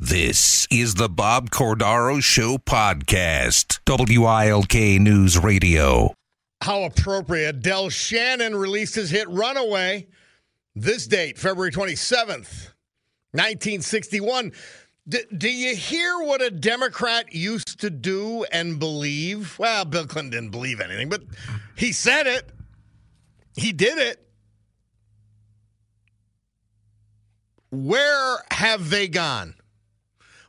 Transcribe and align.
This 0.00 0.68
is 0.70 0.94
the 0.94 1.08
Bob 1.08 1.50
Cordaro 1.50 2.22
Show 2.22 2.58
podcast, 2.58 3.80
WILK 3.88 5.00
News 5.00 5.36
Radio. 5.36 6.14
How 6.62 6.84
appropriate. 6.84 7.62
Del 7.62 7.90
Shannon 7.90 8.54
released 8.54 8.94
his 8.94 9.10
hit 9.10 9.28
Runaway. 9.28 10.06
This 10.76 11.08
date, 11.08 11.36
February 11.36 11.72
27th, 11.72 12.70
1961. 13.32 14.52
D- 15.08 15.18
do 15.36 15.50
you 15.50 15.74
hear 15.74 16.18
what 16.20 16.42
a 16.42 16.50
Democrat 16.52 17.34
used 17.34 17.80
to 17.80 17.90
do 17.90 18.44
and 18.52 18.78
believe? 18.78 19.58
Well, 19.58 19.84
Bill 19.84 20.06
Clinton 20.06 20.30
didn't 20.30 20.50
believe 20.50 20.80
anything, 20.80 21.08
but 21.08 21.22
he 21.74 21.90
said 21.90 22.28
it. 22.28 22.48
He 23.56 23.72
did 23.72 23.98
it. 23.98 24.24
Where 27.72 28.36
have 28.52 28.90
they 28.90 29.08
gone? 29.08 29.54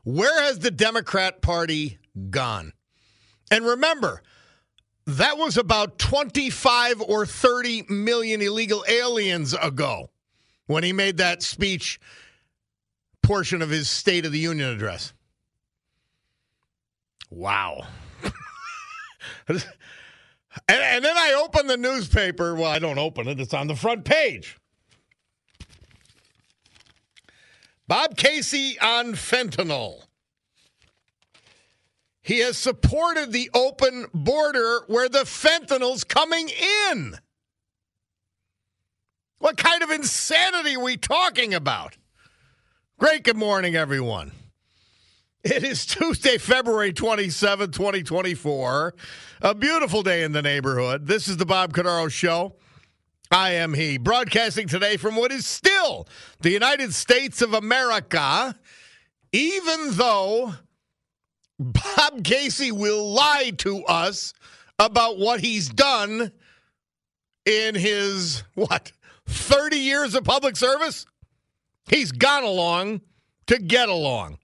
Where 0.03 0.43
has 0.43 0.59
the 0.59 0.71
Democrat 0.71 1.41
Party 1.41 1.99
gone? 2.29 2.73
And 3.51 3.65
remember, 3.65 4.21
that 5.05 5.37
was 5.37 5.57
about 5.57 5.97
25 5.97 7.01
or 7.01 7.25
30 7.25 7.85
million 7.89 8.41
illegal 8.41 8.83
aliens 8.87 9.53
ago 9.53 10.09
when 10.67 10.83
he 10.83 10.93
made 10.93 11.17
that 11.17 11.41
speech 11.41 11.99
portion 13.23 13.61
of 13.61 13.69
his 13.69 13.89
State 13.89 14.25
of 14.25 14.31
the 14.31 14.39
Union 14.39 14.69
address. 14.69 15.13
Wow. 17.29 17.87
and, 19.47 19.63
and 20.67 21.05
then 21.05 21.17
I 21.17 21.41
open 21.43 21.67
the 21.67 21.77
newspaper. 21.77 22.55
Well, 22.55 22.71
I 22.71 22.79
don't 22.79 22.99
open 22.99 23.27
it, 23.27 23.39
it's 23.39 23.53
on 23.53 23.67
the 23.67 23.75
front 23.75 24.05
page. 24.05 24.57
Bob 27.89 28.15
Casey 28.15 28.77
on 28.79 29.13
fentanyl. 29.13 30.03
He 32.21 32.37
has 32.41 32.55
supported 32.55 33.31
the 33.31 33.49
open 33.51 34.05
border 34.13 34.81
where 34.85 35.09
the 35.09 35.23
fentanyl's 35.23 36.03
coming 36.03 36.51
in. 36.91 37.17
What 39.39 39.57
kind 39.57 39.81
of 39.81 39.89
insanity 39.89 40.75
are 40.75 40.83
we 40.83 40.97
talking 40.97 41.55
about? 41.55 41.97
Great 42.99 43.23
good 43.23 43.37
morning, 43.37 43.75
everyone. 43.75 44.33
It 45.43 45.63
is 45.63 45.87
Tuesday, 45.87 46.37
February 46.37 46.93
27, 46.93 47.71
2024. 47.71 48.93
A 49.41 49.55
beautiful 49.55 50.03
day 50.03 50.21
in 50.21 50.33
the 50.33 50.43
neighborhood. 50.43 51.07
This 51.07 51.27
is 51.27 51.37
the 51.37 51.45
Bob 51.47 51.73
Cordaro 51.73 52.11
Show. 52.11 52.53
I 53.31 53.51
am 53.51 53.75
he, 53.75 53.99
broadcasting 53.99 54.67
today 54.67 54.97
from 54.97 55.15
what 55.15 55.31
is 55.31 55.45
still 55.45 56.07
the 56.39 56.49
United 56.49 56.93
States 56.93 57.43
of 57.43 57.53
America, 57.53 58.55
even 59.31 59.91
though 59.91 60.55
Bob 61.59 62.23
Casey 62.23 62.71
will 62.71 63.13
lie 63.13 63.51
to 63.57 63.83
us 63.85 64.33
about 64.79 65.19
what 65.19 65.41
he's 65.41 65.69
done 65.69 66.31
in 67.45 67.75
his, 67.75 68.43
what, 68.55 68.91
30 69.27 69.77
years 69.77 70.15
of 70.15 70.23
public 70.23 70.57
service? 70.57 71.05
He's 71.87 72.11
gone 72.11 72.43
along 72.43 73.01
to 73.45 73.59
get 73.59 73.89
along. 73.89 74.39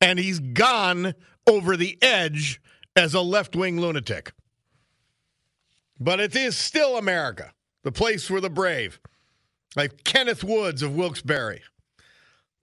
And 0.00 0.20
he's 0.20 0.38
gone 0.38 1.14
over 1.48 1.76
the 1.76 1.98
edge 2.00 2.60
as 2.94 3.14
a 3.14 3.20
left 3.20 3.56
wing 3.56 3.80
lunatic. 3.80 4.32
But 5.98 6.20
it 6.20 6.36
is 6.36 6.56
still 6.56 6.96
America 6.96 7.52
the 7.82 7.92
place 7.92 8.26
for 8.26 8.40
the 8.40 8.50
brave, 8.50 9.00
like 9.76 10.04
Kenneth 10.04 10.42
Woods 10.42 10.82
of 10.82 10.94
Wilkes-Barre, 10.94 11.60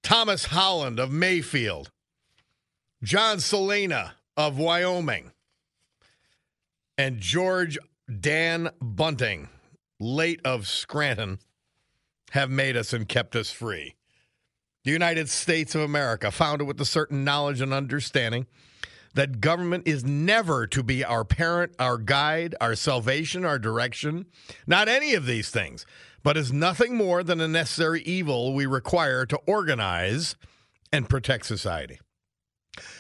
Thomas 0.04 0.46
Holland 0.46 1.00
of 1.00 1.12
Mayfield, 1.12 1.92
John 3.04 3.40
Selena 3.40 4.16
of 4.38 4.58
Wyoming, 4.58 5.32
and 6.98 7.20
George 7.20 7.78
Dan 8.20 8.70
Bunting, 8.82 9.50
late 10.00 10.42
of 10.46 10.68
Scranton, 10.68 11.40
have 12.32 12.50
made 12.50 12.76
us 12.76 12.94
and 12.94 13.08
kept 13.08 13.36
us 13.36 13.50
free. 13.50 13.96
The 14.84 14.92
United 14.92 15.30
States 15.30 15.74
of 15.74 15.82
America, 15.82 16.30
founded 16.30 16.68
with 16.68 16.80
a 16.80 16.86
certain 16.86 17.24
knowledge 17.24 17.62
and 17.62 17.74
understanding 17.74 18.46
that 19.16 19.40
government 19.42 19.88
is 19.88 20.04
never 20.04 20.68
to 20.68 20.84
be 20.84 21.04
our 21.04 21.26
parent, 21.26 21.74
our 21.80 21.98
guide, 21.98 22.54
our 22.62 22.76
salvation, 22.76 23.44
our 23.44 23.58
direction, 23.58 24.26
not 24.68 24.88
any 24.88 25.14
of 25.14 25.26
these 25.26 25.50
things, 25.50 25.86
but 26.22 26.38
is 26.38 26.54
nothing 26.54 26.96
more 26.96 27.24
than 27.24 27.40
a 27.42 27.48
necessary 27.48 28.02
evil 28.02 28.54
we 28.54 28.66
require 28.66 29.26
to 29.26 29.38
organize 29.48 30.36
and 30.92 31.10
protect 31.10 31.46
society. 31.46 32.00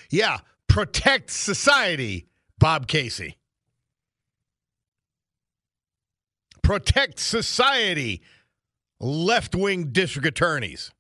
Yeah, 0.10 0.40
protect 0.68 1.32
society, 1.32 2.28
Bob 2.58 2.88
Casey. 2.88 3.38
Protect 6.64 7.20
society, 7.20 8.22
left 9.00 9.54
wing 9.54 9.92
district 9.92 10.28
attorneys. 10.28 10.92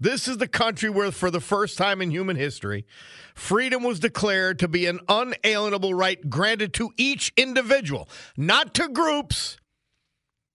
This 0.00 0.28
is 0.28 0.38
the 0.38 0.48
country 0.48 0.88
where, 0.88 1.10
for 1.10 1.30
the 1.30 1.40
first 1.40 1.76
time 1.76 2.00
in 2.00 2.10
human 2.10 2.36
history, 2.36 2.86
freedom 3.34 3.82
was 3.82 3.98
declared 3.98 4.60
to 4.60 4.68
be 4.68 4.86
an 4.86 5.00
unalienable 5.08 5.92
right 5.92 6.28
granted 6.30 6.72
to 6.74 6.92
each 6.96 7.32
individual, 7.36 8.08
not 8.36 8.74
to 8.74 8.88
groups, 8.88 9.58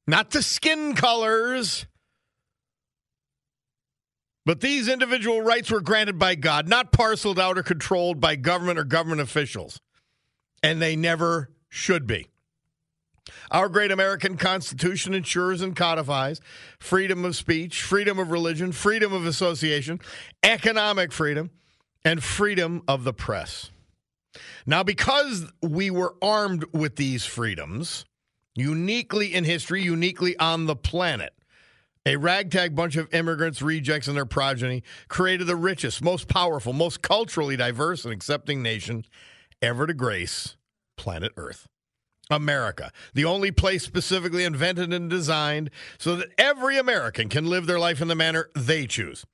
not 0.08 0.32
to 0.32 0.42
skin 0.42 0.96
colors. 0.96 1.86
But 4.46 4.62
these 4.62 4.88
individual 4.88 5.42
rights 5.42 5.72
were 5.72 5.82
granted 5.82 6.18
by 6.18 6.36
God, 6.36 6.68
not 6.68 6.92
parceled 6.92 7.40
out 7.40 7.58
or 7.58 7.64
controlled 7.64 8.20
by 8.20 8.36
government 8.36 8.80
or 8.80 8.84
government 8.84 9.22
officials. 9.22 9.80
And 10.62 10.82
they 10.82 10.96
never 10.96 11.50
should 11.70 12.08
be. 12.08 12.28
Our 13.52 13.70
great 13.70 13.92
American 13.92 14.38
Constitution 14.38 15.14
ensures 15.14 15.62
and 15.62 15.76
codifies 15.76 16.42
freedom 16.80 17.26
of 17.26 17.36
speech, 17.36 17.82
freedom 17.82 18.20
of 18.20 18.32
religion, 18.32 18.72
freedom 18.72 19.14
of 19.14 19.26
association, 19.26 20.00
economic 20.42 21.12
freedom, 21.12 21.52
and 22.06 22.24
freedom 22.24 22.84
of 22.88 23.04
the 23.04 23.14
press. 23.14 23.72
Now, 24.66 24.84
because 24.84 25.52
we 25.62 25.90
were 25.92 26.16
armed 26.22 26.66
with 26.74 26.96
these 26.96 27.26
freedoms, 27.26 28.06
uniquely 28.56 29.34
in 29.34 29.44
history, 29.44 29.82
uniquely 29.82 30.38
on 30.38 30.66
the 30.66 30.76
planet, 30.76 31.34
a 32.06 32.18
ragtag 32.18 32.76
bunch 32.76 32.96
of 32.96 33.14
immigrants, 33.14 33.62
rejects, 33.62 34.08
and 34.08 34.18
their 34.18 34.26
progeny 34.26 34.84
created 35.08 35.48
the 35.48 35.56
richest, 35.56 36.02
most 36.02 36.28
powerful, 36.28 36.74
most 36.74 37.02
culturally 37.02 37.56
diverse, 37.56 38.04
and 38.04 38.14
accepting 38.14 38.62
nation 38.62 39.06
ever 39.62 39.88
to 39.88 39.94
grace 39.94 40.58
planet 40.98 41.32
Earth. 41.38 41.68
America, 42.30 42.92
the 43.14 43.26
only 43.26 43.52
place 43.52 43.84
specifically 43.84 44.44
invented 44.44 44.94
and 44.94 45.10
designed 45.10 45.70
so 45.98 46.16
that 46.16 46.30
every 46.38 46.78
American 46.78 47.30
can 47.30 47.46
live 47.46 47.66
their 47.66 47.80
life 47.80 48.02
in 48.02 48.08
the 48.08 48.16
manner 48.16 48.50
they 48.56 48.88
choose. 48.88 49.26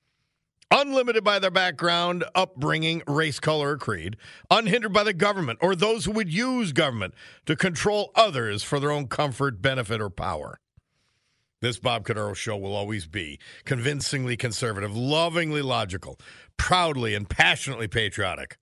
Unlimited 0.71 1.24
by 1.24 1.39
their 1.39 1.50
background, 1.50 2.24
upbringing, 2.36 3.01
race, 3.07 3.39
color, 3.39 3.71
or 3.71 3.77
creed, 3.77 4.18
unhindered 4.51 4.94
by 4.94 5.03
the 5.03 5.13
government 5.13 5.57
or 5.62 5.75
those 5.75 6.06
who 6.06 6.12
would 6.12 6.31
use 6.31 6.74
government 6.74 7.15
to 7.47 7.56
control 7.56 8.12
others 8.15 8.62
for 8.62 8.80
their 8.80 8.91
own 8.91 9.07
comfort, 9.07 9.63
benefit, 9.63 10.00
or 10.00 10.12
power. 10.12 10.59
This 11.62 11.80
Bob 11.80 12.06
Cordaro 12.06 12.36
show 12.36 12.56
will 12.56 12.75
always 12.75 13.07
be 13.07 13.39
convincingly 13.65 14.38
conservative, 14.38 14.95
lovingly 14.95 15.62
logical, 15.62 16.19
proudly 16.56 17.15
and 17.15 17.27
passionately 17.27 17.88
patriotic, 17.88 18.57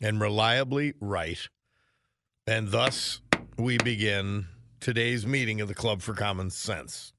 and 0.00 0.20
reliably 0.20 0.92
right. 1.00 1.48
And 2.46 2.70
thus, 2.70 3.22
we 3.56 3.78
begin 3.78 4.46
today's 4.80 5.26
meeting 5.26 5.60
of 5.60 5.68
the 5.68 5.74
Club 5.74 6.02
for 6.02 6.14
Common 6.14 6.50
Sense. 6.50 7.12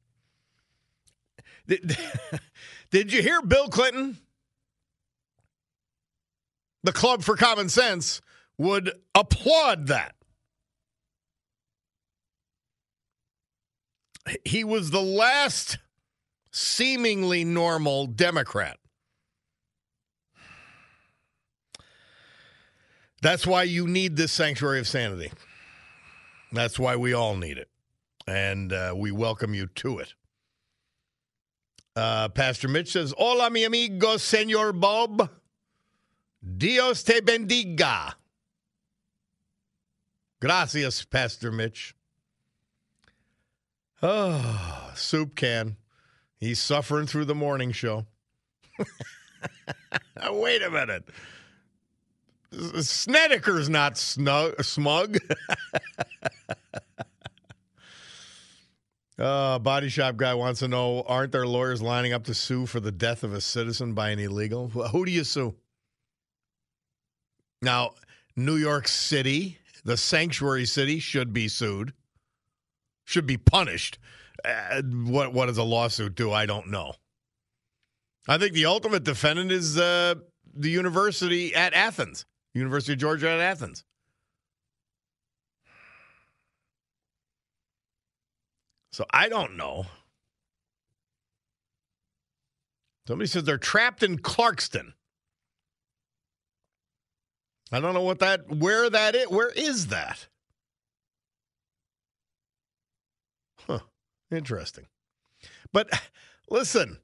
Did, 1.67 1.97
did 2.91 3.13
you 3.13 3.21
hear 3.21 3.41
Bill 3.41 3.67
Clinton? 3.67 4.17
The 6.83 6.91
Club 6.91 7.23
for 7.23 7.35
Common 7.35 7.69
Sense 7.69 8.21
would 8.57 8.91
applaud 9.15 9.87
that. 9.87 10.15
He 14.45 14.63
was 14.63 14.91
the 14.91 15.01
last 15.01 15.77
seemingly 16.51 17.43
normal 17.43 18.07
Democrat. 18.07 18.77
That's 23.21 23.47
why 23.47 23.63
you 23.63 23.87
need 23.87 24.17
this 24.17 24.33
sanctuary 24.33 24.79
of 24.79 24.87
sanity. 24.87 25.31
That's 26.53 26.77
why 26.77 26.95
we 26.95 27.13
all 27.13 27.35
need 27.35 27.57
it. 27.57 27.69
And 28.27 28.71
uh, 28.71 28.93
we 28.95 29.11
welcome 29.11 29.53
you 29.53 29.67
to 29.67 29.99
it. 29.99 30.13
Uh, 31.95 32.29
Pastor 32.29 32.67
Mitch 32.67 32.91
says, 32.91 33.13
Hola, 33.17 33.49
mi 33.49 33.63
amigo, 33.65 34.17
Senor 34.17 34.71
Bob. 34.71 35.29
Dios 36.57 37.03
te 37.03 37.21
bendiga. 37.21 38.13
Gracias, 40.41 41.03
Pastor 41.05 41.51
Mitch. 41.51 41.95
Oh, 44.01 44.91
soup 44.95 45.35
can. 45.35 45.77
He's 46.37 46.59
suffering 46.59 47.07
through 47.07 47.25
the 47.25 47.35
morning 47.35 47.71
show. 47.71 48.05
Wait 50.29 50.61
a 50.61 50.69
minute. 50.69 51.05
Snedeker's 52.81 53.69
not 53.69 53.97
snug, 53.97 54.63
smug. 54.63 55.17
uh, 59.19 59.59
body 59.59 59.89
shop 59.89 60.17
guy 60.17 60.33
wants 60.33 60.59
to 60.59 60.67
know 60.67 61.03
aren't 61.07 61.31
there 61.31 61.47
lawyers 61.47 61.81
lining 61.81 62.13
up 62.13 62.23
to 62.25 62.33
sue 62.33 62.65
for 62.65 62.79
the 62.79 62.91
death 62.91 63.23
of 63.23 63.33
a 63.33 63.41
citizen 63.41 63.93
by 63.93 64.09
an 64.09 64.19
illegal? 64.19 64.67
Who 64.69 65.05
do 65.05 65.11
you 65.11 65.23
sue? 65.23 65.55
Now, 67.61 67.91
New 68.35 68.55
York 68.55 68.87
City, 68.87 69.57
the 69.85 69.97
sanctuary 69.97 70.65
city, 70.65 70.99
should 70.99 71.33
be 71.33 71.47
sued, 71.47 71.93
should 73.05 73.25
be 73.25 73.37
punished. 73.37 73.99
Uh, 74.43 74.81
what 74.81 75.33
what 75.33 75.45
does 75.45 75.57
a 75.57 75.63
lawsuit 75.63 76.15
do? 76.15 76.31
I 76.31 76.45
don't 76.45 76.67
know. 76.69 76.93
I 78.27 78.37
think 78.37 78.53
the 78.53 78.65
ultimate 78.65 79.03
defendant 79.03 79.51
is 79.51 79.77
uh, 79.77 80.15
the 80.53 80.69
university 80.69 81.53
at 81.55 81.73
Athens, 81.73 82.25
University 82.53 82.93
of 82.93 82.99
Georgia 82.99 83.29
at 83.29 83.39
Athens. 83.39 83.83
So 88.91 89.05
I 89.09 89.27
don't 89.27 89.57
know. 89.57 89.87
Somebody 93.07 93.27
says 93.27 93.43
they're 93.43 93.57
trapped 93.57 94.03
in 94.03 94.19
Clarkston. 94.19 94.93
I 97.71 97.79
don't 97.79 97.95
know 97.95 98.03
what 98.03 98.19
that 98.19 98.49
where 98.49 98.87
that 98.89 99.15
is. 99.15 99.27
Where 99.29 99.49
is 99.49 99.87
that? 99.87 100.27
Huh. 103.67 103.79
Interesting. 104.31 104.85
But 105.71 105.89
listen, 106.49 106.99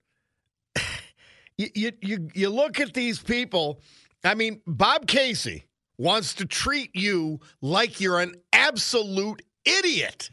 you, 1.57 1.69
you 1.74 1.92
you 2.01 2.30
you 2.36 2.50
look 2.50 2.80
at 2.80 2.94
these 2.94 3.19
people. 3.19 3.81
I 4.24 4.36
mean, 4.36 4.62
Bob 4.68 5.07
Casey 5.07 5.66
wants 5.98 6.33
to 6.36 6.45
treat 6.45 6.92
you 6.94 7.39
like 7.62 8.00
you're 8.00 8.19
an 8.19 8.36
absolute 8.54 9.42
idiot. 9.66 10.30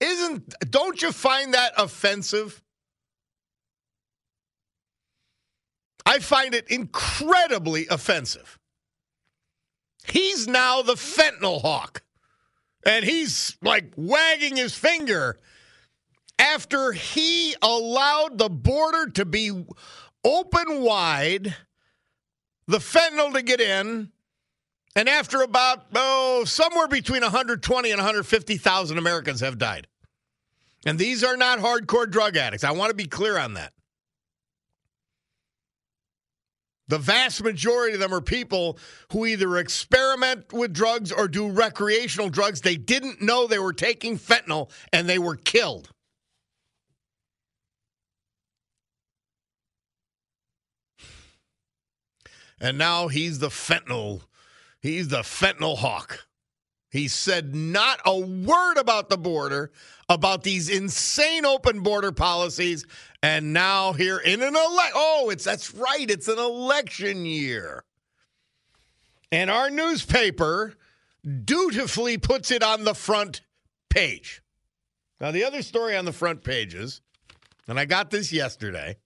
Isn't 0.00 0.54
don't 0.70 1.00
you 1.00 1.12
find 1.12 1.54
that 1.54 1.72
offensive? 1.78 2.62
I 6.04 6.20
find 6.20 6.54
it 6.54 6.70
incredibly 6.70 7.86
offensive. 7.88 8.58
He's 10.06 10.46
now 10.46 10.82
the 10.82 10.94
fentanyl 10.94 11.60
hawk. 11.60 12.02
And 12.86 13.04
he's 13.04 13.56
like 13.60 13.92
wagging 13.96 14.56
his 14.56 14.74
finger 14.74 15.38
after 16.38 16.92
he 16.92 17.56
allowed 17.60 18.38
the 18.38 18.48
border 18.48 19.10
to 19.12 19.24
be 19.24 19.64
open 20.26 20.82
wide, 20.82 21.54
the 22.66 22.78
fentanyl 22.78 23.32
to 23.32 23.42
get 23.42 23.60
in, 23.60 24.10
and 24.96 25.08
after 25.08 25.42
about, 25.42 25.86
oh, 25.94 26.44
somewhere 26.44 26.88
between 26.88 27.22
120 27.22 27.90
and 27.90 27.98
150,000 27.98 28.98
Americans 28.98 29.40
have 29.40 29.58
died. 29.58 29.86
And 30.84 30.98
these 30.98 31.22
are 31.22 31.36
not 31.36 31.60
hardcore 31.60 32.10
drug 32.10 32.36
addicts. 32.36 32.64
I 32.64 32.72
want 32.72 32.90
to 32.90 32.96
be 32.96 33.06
clear 33.06 33.38
on 33.38 33.54
that. 33.54 33.72
The 36.88 36.98
vast 36.98 37.42
majority 37.42 37.94
of 37.94 38.00
them 38.00 38.14
are 38.14 38.20
people 38.20 38.78
who 39.12 39.26
either 39.26 39.56
experiment 39.58 40.52
with 40.52 40.72
drugs 40.72 41.10
or 41.10 41.26
do 41.26 41.48
recreational 41.50 42.30
drugs. 42.30 42.60
They 42.60 42.76
didn't 42.76 43.20
know 43.20 43.46
they 43.46 43.58
were 43.58 43.72
taking 43.72 44.18
fentanyl 44.18 44.70
and 44.92 45.08
they 45.08 45.18
were 45.18 45.36
killed. 45.36 45.90
And 52.60 52.78
now 52.78 53.08
he's 53.08 53.38
the 53.38 53.48
fentanyl. 53.48 54.22
He's 54.80 55.08
the 55.08 55.22
fentanyl 55.22 55.78
hawk. 55.78 56.26
He 56.88 57.08
said 57.08 57.54
not 57.54 58.00
a 58.06 58.18
word 58.18 58.78
about 58.78 59.10
the 59.10 59.18
border, 59.18 59.72
about 60.08 60.44
these 60.44 60.68
insane 60.68 61.44
open 61.44 61.80
border 61.80 62.12
policies, 62.12 62.86
and 63.22 63.52
now 63.52 63.92
here 63.92 64.18
in 64.18 64.40
an 64.40 64.54
elect 64.56 64.92
oh, 64.94 65.28
it's 65.30 65.44
that's 65.44 65.74
right, 65.74 66.10
it's 66.10 66.28
an 66.28 66.38
election 66.38 67.26
year. 67.26 67.84
And 69.32 69.50
our 69.50 69.68
newspaper 69.68 70.74
dutifully 71.44 72.16
puts 72.16 72.50
it 72.50 72.62
on 72.62 72.84
the 72.84 72.94
front 72.94 73.42
page. 73.90 74.40
Now 75.20 75.32
the 75.32 75.44
other 75.44 75.62
story 75.62 75.96
on 75.96 76.04
the 76.04 76.12
front 76.12 76.44
pages, 76.44 77.00
and 77.68 77.80
I 77.80 77.84
got 77.84 78.10
this 78.10 78.32
yesterday. 78.32 78.96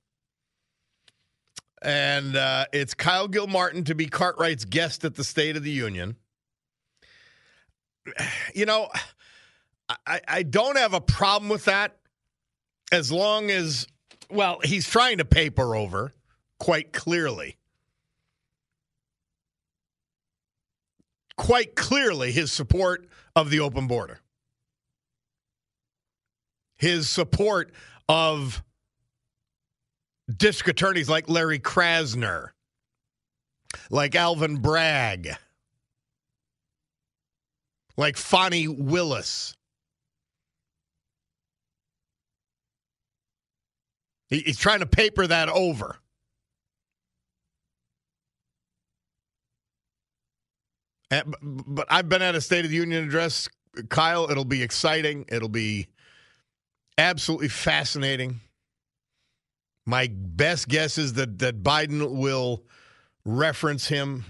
And 1.83 2.37
uh, 2.37 2.67
it's 2.73 2.95
Kyle 2.95 3.29
Gilmartin 3.29 3.85
to 3.85 3.95
be 3.95 4.07
Cartwright's 4.07 4.65
guest 4.65 5.05
at 5.05 5.15
the 5.15 5.25
State 5.25 5.57
of 5.57 5.63
the 5.63 5.71
Union. 5.71 6.17
You 8.55 8.67
know, 8.67 8.89
I, 10.07 10.21
I 10.27 10.43
don't 10.43 10.77
have 10.77 10.93
a 10.93 11.01
problem 11.01 11.49
with 11.49 11.67
that 11.67 11.97
as 12.93 13.13
long 13.13 13.51
as, 13.51 13.87
well, 14.29 14.59
he's 14.65 14.89
trying 14.89 15.19
to 15.19 15.25
paper 15.25 15.77
over 15.77 16.13
quite 16.59 16.93
clearly. 16.93 17.57
Quite 21.37 21.75
clearly, 21.75 22.33
his 22.33 22.53
support 22.53 23.09
of 23.35 23.51
the 23.51 23.61
open 23.61 23.87
border, 23.87 24.21
his 26.77 27.09
support 27.09 27.73
of 28.09 28.63
district 30.39 30.81
attorneys 30.81 31.09
like 31.09 31.29
Larry 31.29 31.59
Krasner, 31.59 32.51
like 33.91 34.15
Alvin 34.15 34.57
Bragg, 34.57 35.31
like 37.97 38.17
Fani 38.17 38.69
Willis. 38.69 39.55
He's 44.29 44.59
trying 44.59 44.79
to 44.79 44.87
paper 44.87 45.27
that 45.27 45.49
over. 45.49 45.99
Eh, 51.11 51.23
but 51.43 51.87
I've 51.91 52.09
been 52.09 52.23
at 52.23 52.37
a 52.37 52.41
State 52.41 52.65
of 52.65 52.71
the 52.71 52.77
Union 52.77 53.05
address, 53.05 53.49
Kyle. 53.89 54.31
It'll 54.31 54.45
be 54.45 54.63
exciting. 54.63 55.25
It'll 55.29 55.49
be 55.49 55.89
absolutely 56.97 57.49
fascinating. 57.49 58.41
My 59.87 60.09
best 60.13 60.69
guess 60.69 60.99
is 60.99 61.15
that 61.15 61.39
that 61.39 61.63
Biden 61.63 62.17
will 62.17 62.65
reference 63.25 63.89
him 63.89 64.25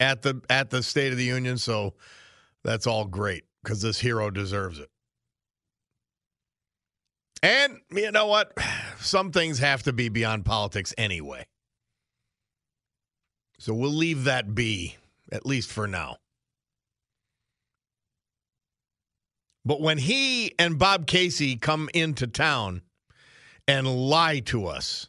at 0.00 0.22
the 0.22 0.40
at 0.50 0.70
the 0.70 0.82
State 0.82 1.12
of 1.12 1.18
the 1.18 1.24
Union. 1.24 1.58
So 1.58 1.94
that's 2.64 2.86
all 2.86 3.04
great 3.04 3.44
because 3.62 3.82
this 3.82 4.00
hero 4.00 4.30
deserves 4.30 4.78
it. 4.78 4.90
And 7.42 7.80
you 7.92 8.10
know 8.10 8.26
what? 8.26 8.52
Some 9.00 9.30
things 9.30 9.58
have 9.58 9.82
to 9.84 9.92
be 9.92 10.08
beyond 10.08 10.44
politics 10.44 10.94
anyway. 10.98 11.46
So 13.58 13.72
we'll 13.72 13.90
leave 13.90 14.24
that 14.24 14.54
be, 14.54 14.96
at 15.32 15.46
least 15.46 15.70
for 15.70 15.86
now. 15.86 16.18
But 19.64 19.80
when 19.80 19.98
he 19.98 20.54
and 20.58 20.78
Bob 20.78 21.06
Casey 21.06 21.56
come 21.56 21.88
into 21.94 22.26
town 22.26 22.82
and 23.68 23.86
lie 23.86 24.40
to 24.40 24.66
us 24.66 25.08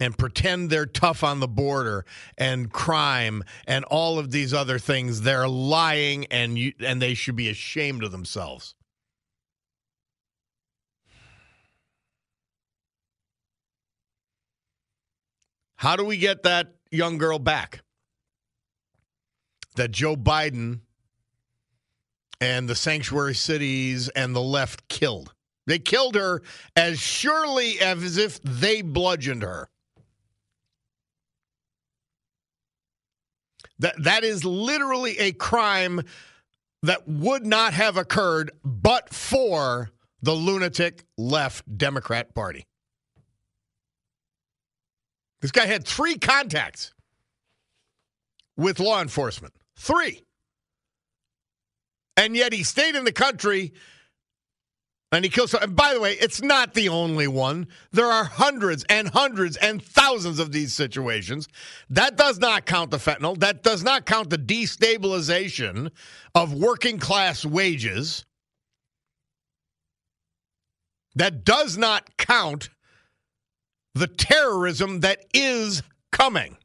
and 0.00 0.16
pretend 0.18 0.70
they're 0.70 0.86
tough 0.86 1.22
on 1.22 1.40
the 1.40 1.48
border 1.48 2.04
and 2.36 2.72
crime 2.72 3.42
and 3.66 3.84
all 3.84 4.18
of 4.18 4.30
these 4.30 4.52
other 4.52 4.78
things, 4.78 5.22
they're 5.22 5.48
lying 5.48 6.26
and 6.26 6.58
you, 6.58 6.72
and 6.80 7.00
they 7.00 7.14
should 7.14 7.36
be 7.36 7.48
ashamed 7.48 8.02
of 8.02 8.12
themselves. 8.12 8.74
How 15.76 15.96
do 15.96 16.04
we 16.04 16.16
get 16.16 16.44
that 16.44 16.74
young 16.90 17.18
girl 17.18 17.38
back? 17.38 17.82
That 19.76 19.90
Joe 19.90 20.16
Biden 20.16 20.80
and 22.40 22.68
the 22.68 22.74
sanctuary 22.74 23.34
cities 23.34 24.08
and 24.10 24.34
the 24.34 24.40
left 24.40 24.88
killed. 24.88 25.33
They 25.66 25.78
killed 25.78 26.14
her 26.14 26.42
as 26.76 27.00
surely 27.00 27.80
as 27.80 28.16
if 28.16 28.42
they 28.42 28.82
bludgeoned 28.82 29.42
her. 29.42 29.68
That 33.78 34.02
that 34.04 34.24
is 34.24 34.44
literally 34.44 35.18
a 35.18 35.32
crime 35.32 36.02
that 36.82 37.08
would 37.08 37.46
not 37.46 37.72
have 37.72 37.96
occurred 37.96 38.52
but 38.62 39.12
for 39.12 39.90
the 40.22 40.32
lunatic 40.32 41.04
left 41.16 41.64
Democrat 41.76 42.34
Party. 42.34 42.66
This 45.40 45.50
guy 45.50 45.66
had 45.66 45.84
three 45.84 46.16
contacts 46.16 46.94
with 48.56 48.80
law 48.80 49.02
enforcement. 49.02 49.54
Three. 49.76 50.22
And 52.16 52.36
yet 52.36 52.52
he 52.52 52.62
stayed 52.62 52.94
in 52.94 53.04
the 53.04 53.12
country 53.12 53.72
and 55.14 55.24
he 55.24 55.30
kills. 55.30 55.54
And 55.54 55.76
by 55.76 55.94
the 55.94 56.00
way, 56.00 56.14
it's 56.14 56.42
not 56.42 56.74
the 56.74 56.88
only 56.88 57.28
one. 57.28 57.68
There 57.92 58.10
are 58.10 58.24
hundreds 58.24 58.84
and 58.88 59.08
hundreds 59.08 59.56
and 59.56 59.82
thousands 59.82 60.38
of 60.38 60.52
these 60.52 60.72
situations. 60.72 61.48
That 61.90 62.16
does 62.16 62.38
not 62.38 62.66
count 62.66 62.90
the 62.90 62.96
fentanyl. 62.96 63.38
That 63.38 63.62
does 63.62 63.84
not 63.84 64.06
count 64.06 64.30
the 64.30 64.38
destabilization 64.38 65.90
of 66.34 66.52
working 66.52 66.98
class 66.98 67.44
wages. 67.44 68.24
That 71.14 71.44
does 71.44 71.78
not 71.78 72.16
count 72.16 72.70
the 73.94 74.08
terrorism 74.08 75.00
that 75.00 75.24
is 75.32 75.82
coming. 76.10 76.56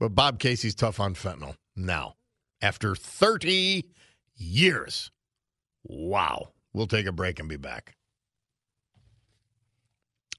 But 0.00 0.14
Bob 0.14 0.38
Casey's 0.40 0.74
tough 0.74 0.98
on 0.98 1.14
fentanyl 1.14 1.56
now 1.76 2.14
after 2.62 2.96
30 2.96 3.84
years. 4.40 5.10
Wow. 5.84 6.50
We'll 6.72 6.86
take 6.86 7.06
a 7.06 7.12
break 7.12 7.38
and 7.38 7.48
be 7.48 7.56
back. 7.56 7.96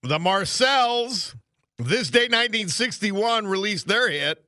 The 0.03 0.19
Marcels, 0.19 1.35
this 1.77 2.09
date 2.09 2.31
1961, 2.31 3.47
released 3.47 3.87
their 3.87 4.09
hit, 4.09 4.43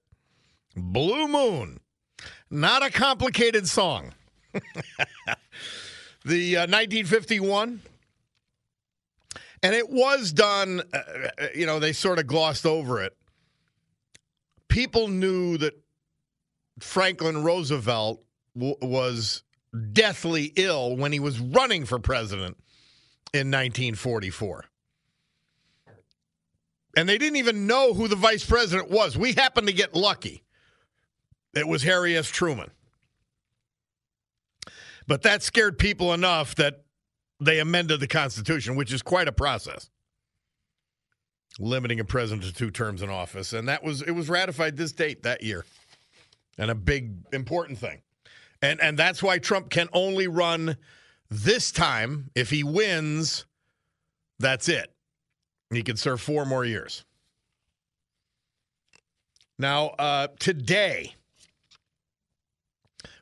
Blue 0.76 1.28
Moon. 1.28 1.80
Not 2.50 2.84
a 2.84 2.90
complicated 2.90 3.68
song. 3.68 4.14
the 6.26 6.58
uh, 6.58 6.68
1951 6.68 7.82
and 9.64 9.74
it 9.74 9.90
was 9.90 10.32
done 10.32 10.82
uh, 10.94 11.48
you 11.56 11.66
know 11.66 11.80
they 11.80 11.92
sort 11.92 12.20
of 12.20 12.28
glossed 12.28 12.68
over 12.68 13.02
it 13.02 13.18
people 14.68 15.08
knew 15.08 15.58
that 15.58 15.74
Franklin 16.80 17.44
Roosevelt 17.44 18.24
was 18.56 19.44
deathly 19.92 20.54
ill 20.56 20.96
when 20.96 21.12
he 21.12 21.20
was 21.20 21.40
running 21.40 21.86
for 21.86 22.00
president 22.00 22.58
in 23.34 23.50
1944. 23.50 24.66
And 26.96 27.10
they 27.10 27.18
didn't 27.18 27.38
even 27.38 27.66
know 27.66 27.94
who 27.94 28.08
the 28.08 28.16
vice 28.16 28.46
president 28.46 28.92
was. 28.92 29.18
We 29.18 29.34
happened 29.34 29.68
to 29.68 29.74
get 29.74 29.96
lucky. 29.96 30.44
It 31.56 31.68
was 31.68 31.82
Harry 31.84 32.16
S. 32.16 32.28
Truman. 32.28 32.70
But 35.08 35.24
that 35.24 35.42
scared 35.42 35.80
people 35.80 36.14
enough 36.14 36.56
that 36.56 36.84
they 37.40 37.60
amended 37.60 38.00
the 38.00 38.08
Constitution, 38.08 38.76
which 38.76 38.94
is 38.94 39.02
quite 39.02 39.28
a 39.28 39.32
process 39.32 39.90
limiting 41.60 42.00
a 42.00 42.06
president 42.06 42.44
to 42.44 42.54
two 42.54 42.72
terms 42.72 43.02
in 43.02 43.10
office, 43.10 43.54
and 43.54 43.68
that 43.68 43.84
was 43.84 44.02
it 44.02 44.12
was 44.12 44.30
ratified 44.30 44.78
this 44.78 44.92
date 44.92 45.24
that 45.24 45.44
year, 45.44 45.66
and 46.58 46.72
a 46.72 46.76
big 46.76 47.14
important 47.32 47.78
thing, 47.78 48.02
and 48.64 48.82
and 48.82 48.98
that's 48.98 49.22
why 49.22 49.38
Trump 49.38 49.70
can 49.70 49.88
only 49.94 50.28
run 50.28 50.78
this 51.30 51.72
time. 51.72 52.32
If 52.34 52.50
he 52.50 52.64
wins, 52.64 53.46
that's 54.40 54.68
it. 54.68 54.92
He 55.72 55.84
can 55.84 55.98
serve 55.98 56.20
four 56.20 56.46
more 56.46 56.66
years. 56.66 57.06
Now, 59.60 59.90
uh, 60.00 60.28
today, 60.40 61.14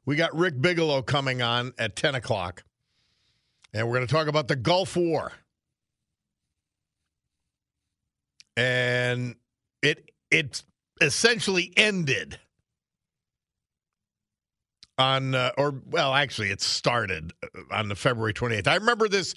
we 0.05 0.15
got 0.15 0.33
Rick 0.33 0.61
Bigelow 0.61 1.01
coming 1.01 1.41
on 1.41 1.73
at 1.77 1.97
10 1.97 2.15
o'clock, 2.15 2.63
and 3.73 3.85
we're 3.85 3.95
going 3.95 4.07
to 4.07 4.13
talk 4.13 4.27
about 4.27 4.47
the 4.47 4.55
Gulf 4.55 4.95
War. 4.95 5.33
and 8.57 9.35
it 9.81 10.11
it 10.29 10.63
essentially 10.99 11.73
ended 11.75 12.39
on 15.01 15.35
uh, 15.35 15.51
or 15.57 15.73
well 15.89 16.13
actually 16.13 16.51
it 16.51 16.61
started 16.61 17.33
uh, 17.43 17.47
on 17.71 17.89
the 17.89 17.95
February 17.95 18.33
28th. 18.33 18.67
I 18.67 18.75
remember 18.75 19.09
this 19.09 19.35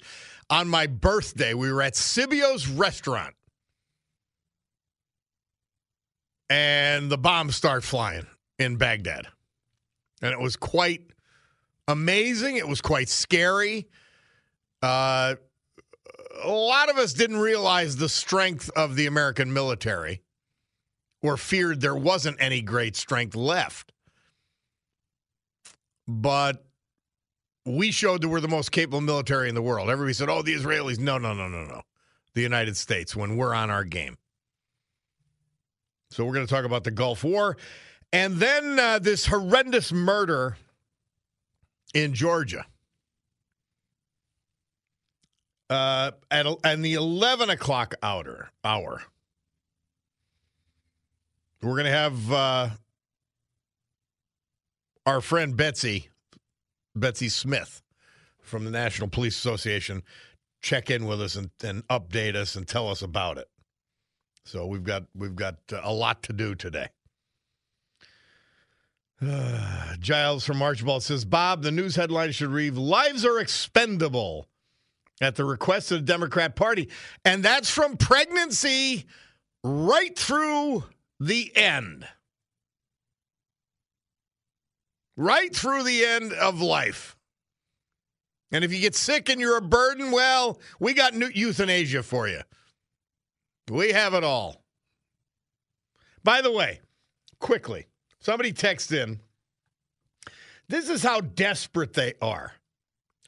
on 0.49 0.69
my 0.69 0.87
birthday. 0.87 1.53
We 1.53 1.71
were 1.71 1.81
at 1.81 1.95
Sibio's 1.95 2.67
restaurant. 2.67 3.35
And 6.49 7.09
the 7.09 7.17
bombs 7.17 7.55
start 7.55 7.83
flying 7.83 8.27
in 8.59 8.75
Baghdad. 8.77 9.27
And 10.21 10.31
it 10.31 10.39
was 10.39 10.55
quite 10.55 11.01
amazing. 11.87 12.57
It 12.57 12.67
was 12.67 12.81
quite 12.81 13.09
scary. 13.09 13.87
Uh, 14.83 15.35
a 16.43 16.49
lot 16.49 16.89
of 16.89 16.97
us 16.97 17.13
didn't 17.13 17.37
realize 17.37 17.95
the 17.95 18.09
strength 18.09 18.69
of 18.75 18.95
the 18.95 19.07
American 19.07 19.51
military 19.51 20.21
or 21.23 21.37
feared 21.37 21.81
there 21.81 21.95
wasn't 21.95 22.37
any 22.39 22.61
great 22.61 22.95
strength 22.95 23.35
left. 23.35 23.91
But 26.07 26.63
we 27.65 27.91
showed 27.91 28.21
that 28.21 28.29
we're 28.29 28.41
the 28.41 28.47
most 28.47 28.71
capable 28.71 29.01
military 29.01 29.49
in 29.49 29.55
the 29.55 29.61
world. 29.61 29.89
Everybody 29.89 30.13
said, 30.13 30.29
oh, 30.29 30.41
the 30.41 30.53
Israelis. 30.53 30.99
No, 30.99 31.17
no, 31.17 31.33
no, 31.33 31.47
no, 31.47 31.65
no. 31.65 31.81
The 32.33 32.41
United 32.41 32.77
States 32.77 33.15
when 33.15 33.37
we're 33.37 33.53
on 33.53 33.69
our 33.69 33.83
game. 33.83 34.17
So 36.11 36.25
we're 36.25 36.33
going 36.33 36.45
to 36.45 36.53
talk 36.53 36.65
about 36.65 36.83
the 36.83 36.91
Gulf 36.91 37.23
War. 37.23 37.57
And 38.13 38.35
then 38.35 38.79
uh, 38.79 38.99
this 38.99 39.25
horrendous 39.25 39.91
murder 39.91 40.57
in 41.93 42.13
Georgia 42.13 42.65
uh, 45.69 46.11
at 46.29 46.45
and 46.63 46.85
the 46.85 46.93
eleven 46.93 47.49
o'clock 47.49 47.95
hour 48.03 48.49
hour, 48.63 49.01
we're 51.61 51.77
gonna 51.77 51.89
have 51.89 52.31
uh, 52.31 52.69
our 55.05 55.21
friend 55.21 55.55
Betsy, 55.55 56.09
Betsy 56.95 57.29
Smith, 57.29 57.81
from 58.41 58.65
the 58.65 58.71
National 58.71 59.07
Police 59.07 59.37
Association, 59.37 60.03
check 60.61 60.89
in 60.89 61.05
with 61.05 61.21
us 61.21 61.35
and, 61.35 61.49
and 61.63 61.87
update 61.87 62.35
us 62.35 62.55
and 62.55 62.67
tell 62.67 62.89
us 62.89 63.01
about 63.01 63.37
it. 63.37 63.47
So 64.45 64.67
we've 64.67 64.83
got 64.83 65.05
we've 65.15 65.35
got 65.35 65.55
a 65.71 65.91
lot 65.91 66.21
to 66.23 66.33
do 66.33 66.53
today. 66.53 66.89
Uh, 69.21 69.95
Giles 69.99 70.45
from 70.45 70.61
Archibald 70.61 71.03
says, 71.03 71.25
Bob, 71.25 71.63
the 71.63 71.71
news 71.71 71.95
headline 71.95 72.31
should 72.31 72.49
read 72.49 72.75
Lives 72.75 73.25
are 73.25 73.39
expendable 73.39 74.47
at 75.21 75.35
the 75.35 75.45
request 75.45 75.91
of 75.91 75.99
the 75.99 76.05
Democrat 76.05 76.55
Party. 76.55 76.89
And 77.23 77.43
that's 77.43 77.69
from 77.69 77.97
pregnancy 77.97 79.05
right 79.63 80.17
through 80.17 80.83
the 81.19 81.55
end. 81.55 82.07
Right 85.17 85.55
through 85.55 85.83
the 85.83 86.05
end 86.05 86.33
of 86.33 86.61
life. 86.61 87.15
And 88.51 88.63
if 88.63 88.73
you 88.73 88.79
get 88.79 88.95
sick 88.95 89.29
and 89.29 89.39
you're 89.39 89.57
a 89.57 89.61
burden, 89.61 90.11
well, 90.11 90.59
we 90.79 90.93
got 90.93 91.13
new 91.13 91.29
euthanasia 91.33 92.03
for 92.03 92.27
you. 92.27 92.41
We 93.69 93.91
have 93.91 94.13
it 94.13 94.23
all. 94.23 94.63
By 96.23 96.41
the 96.41 96.51
way, 96.51 96.81
quickly, 97.39 97.87
somebody 98.19 98.51
text 98.51 98.91
in. 98.91 99.19
This 100.67 100.89
is 100.89 101.03
how 101.03 101.21
desperate 101.21 101.93
they 101.93 102.13
are. 102.21 102.53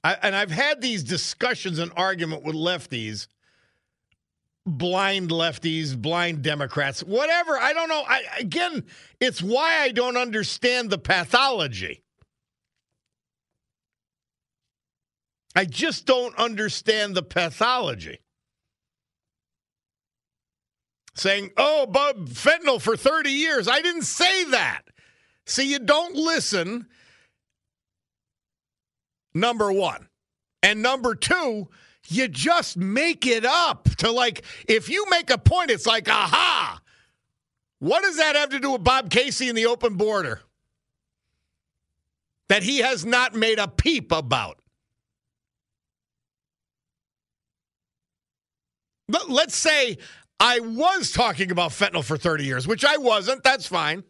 I, 0.04 0.18
and 0.22 0.36
I've 0.36 0.52
had 0.52 0.82
these 0.82 1.04
discussions 1.04 1.80
and 1.80 1.92
argument 1.96 2.44
with 2.44 2.56
lefties 2.56 3.28
blind 4.68 5.30
lefties, 5.30 6.00
blind 6.00 6.42
Democrats, 6.42 7.02
whatever. 7.02 7.58
I 7.58 7.74
don't 7.74 7.90
know. 7.90 8.04
I, 8.08 8.24
again, 8.40 8.84
it's 9.20 9.42
why 9.42 9.80
I 9.80 9.92
don't 9.92 10.18
understand 10.18 10.90
the 10.90 10.98
pathology. 10.98 12.04
I 15.56 15.66
just 15.66 16.06
don't 16.06 16.36
understand 16.38 17.16
the 17.16 17.24
pathology. 17.24 18.20
Saying, 21.16 21.50
oh, 21.58 21.88
Bub, 21.88 22.30
fentanyl 22.30 22.80
for 22.80 22.96
30 22.96 23.32
years. 23.32 23.68
I 23.68 23.82
didn't 23.82 24.04
say 24.04 24.44
that. 24.52 24.84
See, 25.48 25.72
you 25.72 25.80
don't 25.80 26.14
listen, 26.14 26.88
number 29.34 29.72
one. 29.72 30.10
And 30.62 30.84
number 30.84 31.16
two, 31.16 31.70
you 32.10 32.28
just 32.28 32.78
make 32.78 33.26
it 33.26 33.46
up 33.46 33.86
to 33.98 34.12
like, 34.12 34.44
if 34.68 34.90
you 34.90 35.06
make 35.10 35.30
a 35.30 35.38
point, 35.38 35.72
it's 35.72 35.86
like, 35.86 36.10
aha. 36.10 36.82
What 37.80 38.04
does 38.04 38.18
that 38.18 38.36
have 38.36 38.50
to 38.50 38.60
do 38.60 38.72
with 38.72 38.84
Bob 38.84 39.10
Casey 39.10 39.50
and 39.50 39.58
the 39.58 39.68
open 39.68 39.96
border? 39.96 40.42
That 42.50 42.64
he 42.64 42.80
has 42.80 43.06
not 43.06 43.36
made 43.36 43.60
a 43.60 43.68
peep 43.68 44.12
about. 44.12 44.60
But 49.10 49.30
let's 49.30 49.56
say 49.56 49.98
I 50.40 50.60
was 50.60 51.12
talking 51.12 51.52
about 51.52 51.72
fentanyl 51.72 52.04
for 52.04 52.18
30 52.18 52.46
years, 52.46 52.68
which 52.68 52.86
I 52.86 52.98
wasn't. 52.98 53.44
That's 53.44 53.68
fine. 53.68 54.04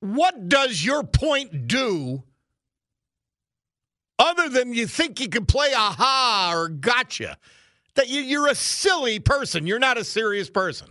What 0.00 0.48
does 0.48 0.84
your 0.84 1.02
point 1.02 1.66
do 1.66 2.22
other 4.18 4.48
than 4.48 4.74
you 4.74 4.86
think 4.86 5.20
you 5.20 5.28
can 5.28 5.46
play 5.46 5.72
aha 5.74 6.52
or 6.54 6.68
gotcha? 6.68 7.38
That 7.94 8.08
you, 8.08 8.42
are 8.42 8.48
a 8.48 8.54
silly 8.54 9.18
person. 9.18 9.66
You're 9.66 9.78
not 9.78 9.98
a 9.98 10.04
serious 10.04 10.48
person. 10.50 10.88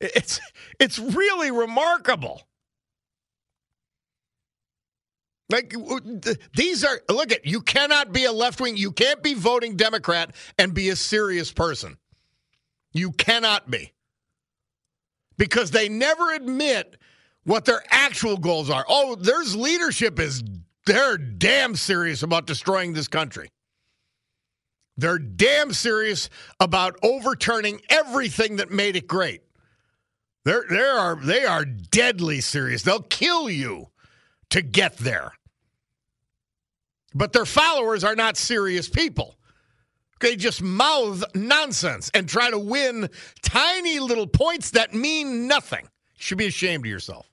It's 0.00 0.40
it's 0.78 0.98
really 0.98 1.50
remarkable. 1.50 2.42
Like 5.48 5.74
these 6.54 6.84
are 6.84 7.00
look 7.08 7.32
at 7.32 7.46
you 7.46 7.60
cannot 7.62 8.12
be 8.12 8.24
a 8.24 8.32
left 8.32 8.60
wing, 8.60 8.76
you 8.76 8.92
can't 8.92 9.22
be 9.22 9.34
voting 9.34 9.76
Democrat 9.76 10.34
and 10.58 10.74
be 10.74 10.88
a 10.88 10.96
serious 10.96 11.52
person. 11.52 11.96
You 12.92 13.12
cannot 13.12 13.70
be. 13.70 13.92
Because 15.38 15.70
they 15.70 15.88
never 15.88 16.32
admit 16.32 16.96
what 17.46 17.64
their 17.64 17.82
actual 17.90 18.36
goals 18.36 18.68
are. 18.68 18.84
Oh, 18.88 19.14
there's 19.14 19.56
leadership 19.56 20.18
is 20.18 20.42
they're 20.84 21.16
damn 21.16 21.76
serious 21.76 22.22
about 22.22 22.46
destroying 22.46 22.92
this 22.92 23.08
country. 23.08 23.48
They're 24.96 25.18
damn 25.18 25.72
serious 25.72 26.28
about 26.58 26.98
overturning 27.02 27.80
everything 27.88 28.56
that 28.56 28.70
made 28.70 28.96
it 28.96 29.06
great. 29.06 29.42
They're, 30.44 30.64
they 30.68 30.80
are 30.80 31.16
they 31.16 31.44
are 31.44 31.64
deadly 31.64 32.40
serious. 32.40 32.82
They'll 32.82 33.00
kill 33.00 33.48
you 33.48 33.88
to 34.50 34.62
get 34.62 34.96
there. 34.98 35.32
But 37.14 37.32
their 37.32 37.46
followers 37.46 38.04
are 38.04 38.16
not 38.16 38.36
serious 38.36 38.88
people. 38.88 39.36
They 40.20 40.34
just 40.34 40.62
mouth 40.62 41.24
nonsense 41.34 42.10
and 42.14 42.28
try 42.28 42.50
to 42.50 42.58
win 42.58 43.08
tiny 43.42 44.00
little 44.00 44.26
points 44.26 44.70
that 44.70 44.94
mean 44.94 45.46
nothing. 45.46 45.82
You 45.82 45.88
should 46.16 46.38
be 46.38 46.46
ashamed 46.46 46.84
of 46.84 46.90
yourself. 46.90 47.28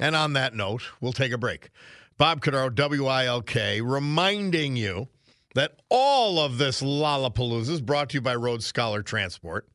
And 0.00 0.16
on 0.16 0.32
that 0.32 0.54
note, 0.54 0.82
we'll 1.00 1.12
take 1.12 1.30
a 1.30 1.38
break. 1.38 1.70
Bob 2.16 2.40
Cordaro, 2.40 2.74
WILK, 2.74 3.86
reminding 3.86 4.74
you 4.74 5.08
that 5.54 5.76
all 5.88 6.38
of 6.38 6.58
this 6.58 6.82
Lollapalooza 6.82 7.68
is 7.68 7.80
brought 7.80 8.10
to 8.10 8.14
you 8.14 8.20
by 8.20 8.34
Road 8.34 8.62
Scholar 8.62 9.02
Transport. 9.02 9.68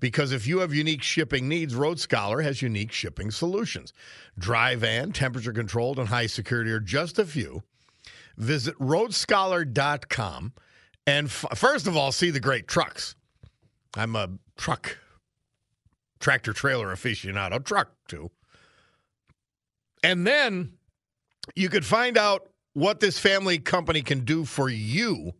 Because 0.00 0.32
if 0.32 0.46
you 0.46 0.58
have 0.58 0.74
unique 0.74 1.02
shipping 1.02 1.48
needs, 1.48 1.74
Road 1.74 1.98
Scholar 1.98 2.42
has 2.42 2.60
unique 2.60 2.92
shipping 2.92 3.30
solutions. 3.30 3.92
Dry 4.38 4.74
van, 4.74 5.12
temperature 5.12 5.52
controlled, 5.52 5.98
and 5.98 6.08
high 6.08 6.26
security 6.26 6.70
are 6.72 6.80
just 6.80 7.18
a 7.18 7.24
few. 7.24 7.62
Visit 8.36 8.76
roadscholar.com 8.78 10.52
and 11.06 11.26
f- 11.26 11.46
first 11.54 11.86
of 11.86 11.96
all, 11.96 12.12
see 12.12 12.30
the 12.30 12.40
great 12.40 12.66
trucks. 12.66 13.14
I'm 13.96 14.16
a 14.16 14.30
truck, 14.56 14.98
tractor 16.18 16.52
trailer 16.52 16.88
aficionado, 16.88 17.64
truck 17.64 17.92
too. 18.08 18.30
And 20.04 20.26
then 20.26 20.74
you 21.56 21.68
could 21.68 21.84
find 21.84 22.16
out 22.16 22.48
what 22.74 23.00
this 23.00 23.18
family 23.18 23.58
company 23.58 24.02
can 24.02 24.24
do 24.24 24.44
for 24.44 24.68
you 24.68 25.32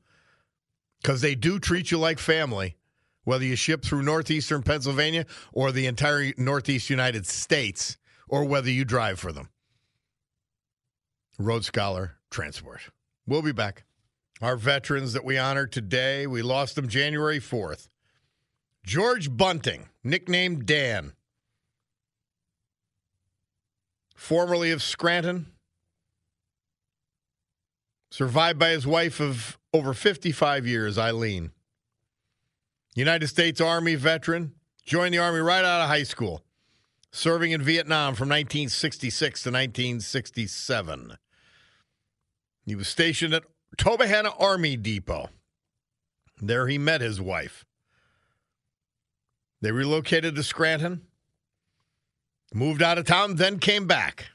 because 1.01 1.21
they 1.21 1.35
do 1.35 1.59
treat 1.59 1.91
you 1.91 1.99
like 1.99 2.19
family 2.19 2.77
whether 3.25 3.45
you 3.45 3.57
ship 3.57 3.85
through 3.85 4.03
northeastern 4.03 4.63
Pennsylvania 4.63 5.27
or 5.53 5.73
the 5.73 5.87
entire 5.87 6.33
northeast 6.37 6.91
United 6.91 7.27
States, 7.27 7.97
or 8.29 8.45
whether 8.45 8.71
you 8.71 8.85
drive 8.85 9.19
for 9.19 9.33
them. 9.33 9.49
Road 11.39 11.65
Scholar 11.65 12.19
Transport. 12.31 12.81
We'll 13.27 13.43
be 13.43 13.53
back. 13.53 13.85
Our 14.41 14.57
veterans 14.57 15.15
that 15.15 15.25
we 15.25 15.39
honor 15.39 15.67
today, 15.67 16.27
we 16.27 16.43
lost 16.43 16.77
them 16.77 16.89
January 16.89 17.41
4th. 17.41 17.89
George 18.85 19.35
Bunting, 19.35 19.89
nicknamed 20.03 20.67
Dan, 20.67 21.15
formerly 24.15 24.71
of 24.71 24.83
Scranton, 24.83 25.47
survived 28.11 28.59
by 28.59 28.71
his 28.71 28.87
wife 28.87 29.21
of 29.21 29.59
over 29.73 29.93
55 29.93 30.67
years, 30.67 30.97
Eileen. 30.99 31.51
United 32.95 33.27
States 33.27 33.61
Army 33.61 33.97
veteran, 33.97 34.53
joined 34.85 35.13
the 35.13 35.19
Army 35.19 35.41
right 35.41 35.65
out 35.65 35.83
of 35.83 35.89
high 35.89 36.05
school, 36.05 36.43
serving 37.11 37.51
in 37.51 37.63
Vietnam 37.63 38.15
from 38.15 38.29
1966 38.29 39.43
to 39.43 39.51
1967. 39.51 41.17
He 42.65 42.75
was 42.77 42.89
stationed 42.89 43.35
at 43.35 43.45
Tobyhanna 43.77 44.41
Army 44.41 44.77
Depot. 44.77 45.29
There 46.41 46.69
he 46.69 46.79
met 46.79 47.01
his 47.01 47.21
wife. 47.21 47.65
They 49.61 49.73
relocated 49.73 50.35
to 50.37 50.43
Scranton, 50.43 51.03
moved 52.55 52.83
out 52.83 52.97
of 52.97 53.05
town, 53.05 53.37
then 53.37 53.59
came 53.59 53.87
back. 53.87 54.27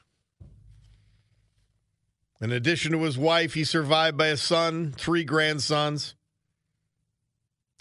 In 2.40 2.52
addition 2.52 2.92
to 2.92 3.02
his 3.02 3.18
wife, 3.18 3.54
he 3.54 3.64
survived 3.64 4.16
by 4.16 4.28
a 4.28 4.36
son, 4.36 4.92
three 4.96 5.24
grandsons, 5.24 6.14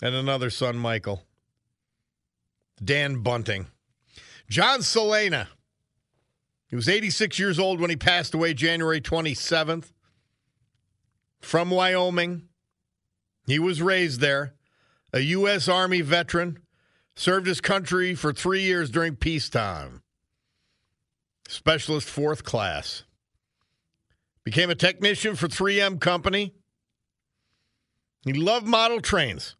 and 0.01 0.15
another 0.15 0.49
son, 0.49 0.77
Michael. 0.77 1.23
Dan 2.83 3.21
Bunting. 3.21 3.67
John 4.49 4.81
Selena. 4.81 5.49
He 6.67 6.75
was 6.75 6.87
86 6.87 7.37
years 7.37 7.59
old 7.59 7.79
when 7.79 7.89
he 7.89 7.95
passed 7.95 8.33
away 8.33 8.53
January 8.53 9.01
27th. 9.01 9.91
From 11.39 11.69
Wyoming. 11.69 12.43
He 13.47 13.59
was 13.59 13.81
raised 13.81 14.21
there. 14.21 14.53
A 15.11 15.19
U.S. 15.19 15.67
Army 15.67 16.01
veteran. 16.01 16.59
Served 17.15 17.47
his 17.47 17.59
country 17.59 18.15
for 18.15 18.31
three 18.31 18.61
years 18.61 18.89
during 18.89 19.15
peacetime. 19.15 20.03
Specialist 21.49 22.07
fourth 22.07 22.43
class. 22.43 23.05
Became 24.43 24.69
a 24.69 24.75
technician 24.75 25.35
for 25.35 25.47
3M 25.47 25.99
Company. 25.99 26.53
He 28.23 28.33
loved 28.33 28.67
model 28.67 29.01
trains. 29.01 29.55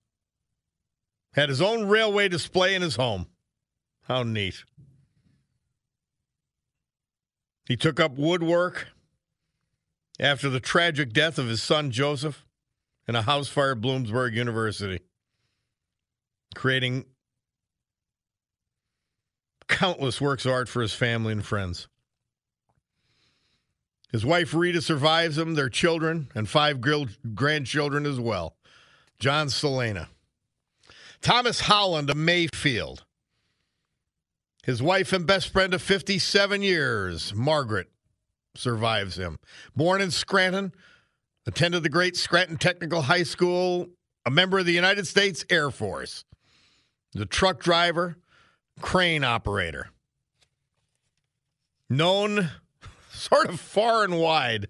Had 1.33 1.49
his 1.49 1.63
own 1.63 1.87
railway 1.87 2.27
display 2.27 2.75
in 2.75 2.83
his 2.83 2.95
home. 2.95 3.25
How 4.03 4.21
neat. 4.21 4.63
He 7.65 7.75
took 7.75 7.99
up 7.99 8.19
woodwork 8.19 8.89
after 10.19 10.47
the 10.47 10.59
tragic 10.59 11.11
death 11.11 11.39
of 11.39 11.47
his 11.47 11.63
son 11.63 11.89
Joseph 11.89 12.45
in 13.07 13.15
a 13.15 13.23
house 13.23 13.47
fire 13.47 13.71
at 13.71 13.81
Bloomsburg 13.81 14.33
University, 14.33 14.99
creating 16.53 17.05
countless 19.69 20.19
works 20.19 20.45
of 20.45 20.51
art 20.51 20.67
for 20.67 20.81
his 20.81 20.93
family 20.93 21.31
and 21.31 21.45
friends. 21.45 21.87
His 24.11 24.25
wife 24.25 24.53
Rita 24.53 24.81
survives 24.81 25.37
him, 25.37 25.53
their 25.53 25.69
children, 25.69 26.29
and 26.35 26.49
five 26.49 26.81
grandchildren 26.81 28.05
as 28.05 28.19
well. 28.19 28.55
John 29.19 29.49
Selena. 29.49 30.09
Thomas 31.21 31.61
Holland 31.61 32.09
of 32.09 32.17
Mayfield. 32.17 33.05
His 34.63 34.81
wife 34.81 35.13
and 35.13 35.25
best 35.25 35.49
friend 35.49 35.73
of 35.73 35.81
57 35.81 36.61
years, 36.61 37.33
Margaret, 37.33 37.89
survives 38.55 39.17
him. 39.17 39.37
Born 39.75 40.01
in 40.01 40.11
Scranton, 40.11 40.73
attended 41.45 41.83
the 41.83 41.89
great 41.89 42.15
Scranton 42.15 42.57
Technical 42.57 43.03
High 43.03 43.23
School, 43.23 43.89
a 44.25 44.31
member 44.31 44.59
of 44.59 44.65
the 44.65 44.73
United 44.73 45.07
States 45.07 45.45
Air 45.49 45.71
Force, 45.71 46.25
the 47.13 47.25
truck 47.25 47.59
driver, 47.59 48.17
crane 48.81 49.23
operator. 49.23 49.89
Known 51.89 52.49
sort 53.11 53.49
of 53.49 53.59
far 53.59 54.03
and 54.03 54.19
wide 54.19 54.67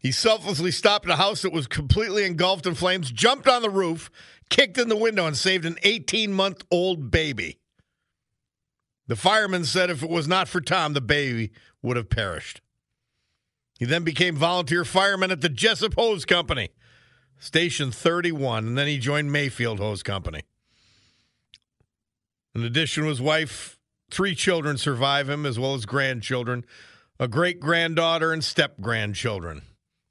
He 0.00 0.12
selflessly 0.12 0.70
stopped 0.70 1.08
a 1.08 1.16
house 1.16 1.42
that 1.42 1.52
was 1.52 1.66
completely 1.66 2.24
engulfed 2.24 2.66
in 2.66 2.74
flames, 2.74 3.10
jumped 3.10 3.48
on 3.48 3.62
the 3.62 3.70
roof, 3.70 4.10
kicked 4.50 4.78
in 4.78 4.88
the 4.88 4.96
window, 4.96 5.26
and 5.26 5.36
saved 5.36 5.64
an 5.64 5.76
18 5.82 6.32
month 6.32 6.64
old 6.70 7.10
baby. 7.10 7.58
The 9.08 9.16
fireman 9.16 9.64
said 9.64 9.90
if 9.90 10.02
it 10.02 10.10
was 10.10 10.26
not 10.26 10.48
for 10.48 10.60
Tom, 10.60 10.92
the 10.92 11.00
baby 11.00 11.52
would 11.82 11.96
have 11.96 12.10
perished. 12.10 12.60
He 13.78 13.84
then 13.84 14.04
became 14.04 14.36
volunteer 14.36 14.84
fireman 14.84 15.30
at 15.30 15.42
the 15.42 15.48
Jessup 15.48 15.94
Hose 15.94 16.24
Company, 16.24 16.70
Station 17.38 17.92
31, 17.92 18.66
and 18.66 18.78
then 18.78 18.88
he 18.88 18.98
joined 18.98 19.30
Mayfield 19.30 19.78
Hose 19.78 20.02
Company. 20.02 20.42
In 22.56 22.64
addition 22.64 23.02
to 23.02 23.10
his 23.10 23.20
wife, 23.20 23.78
three 24.10 24.34
children 24.34 24.78
survive 24.78 25.28
him, 25.28 25.44
as 25.44 25.58
well 25.58 25.74
as 25.74 25.84
grandchildren, 25.84 26.64
a 27.20 27.28
great 27.28 27.60
granddaughter, 27.60 28.32
and 28.32 28.42
step 28.42 28.80
grandchildren. 28.80 29.60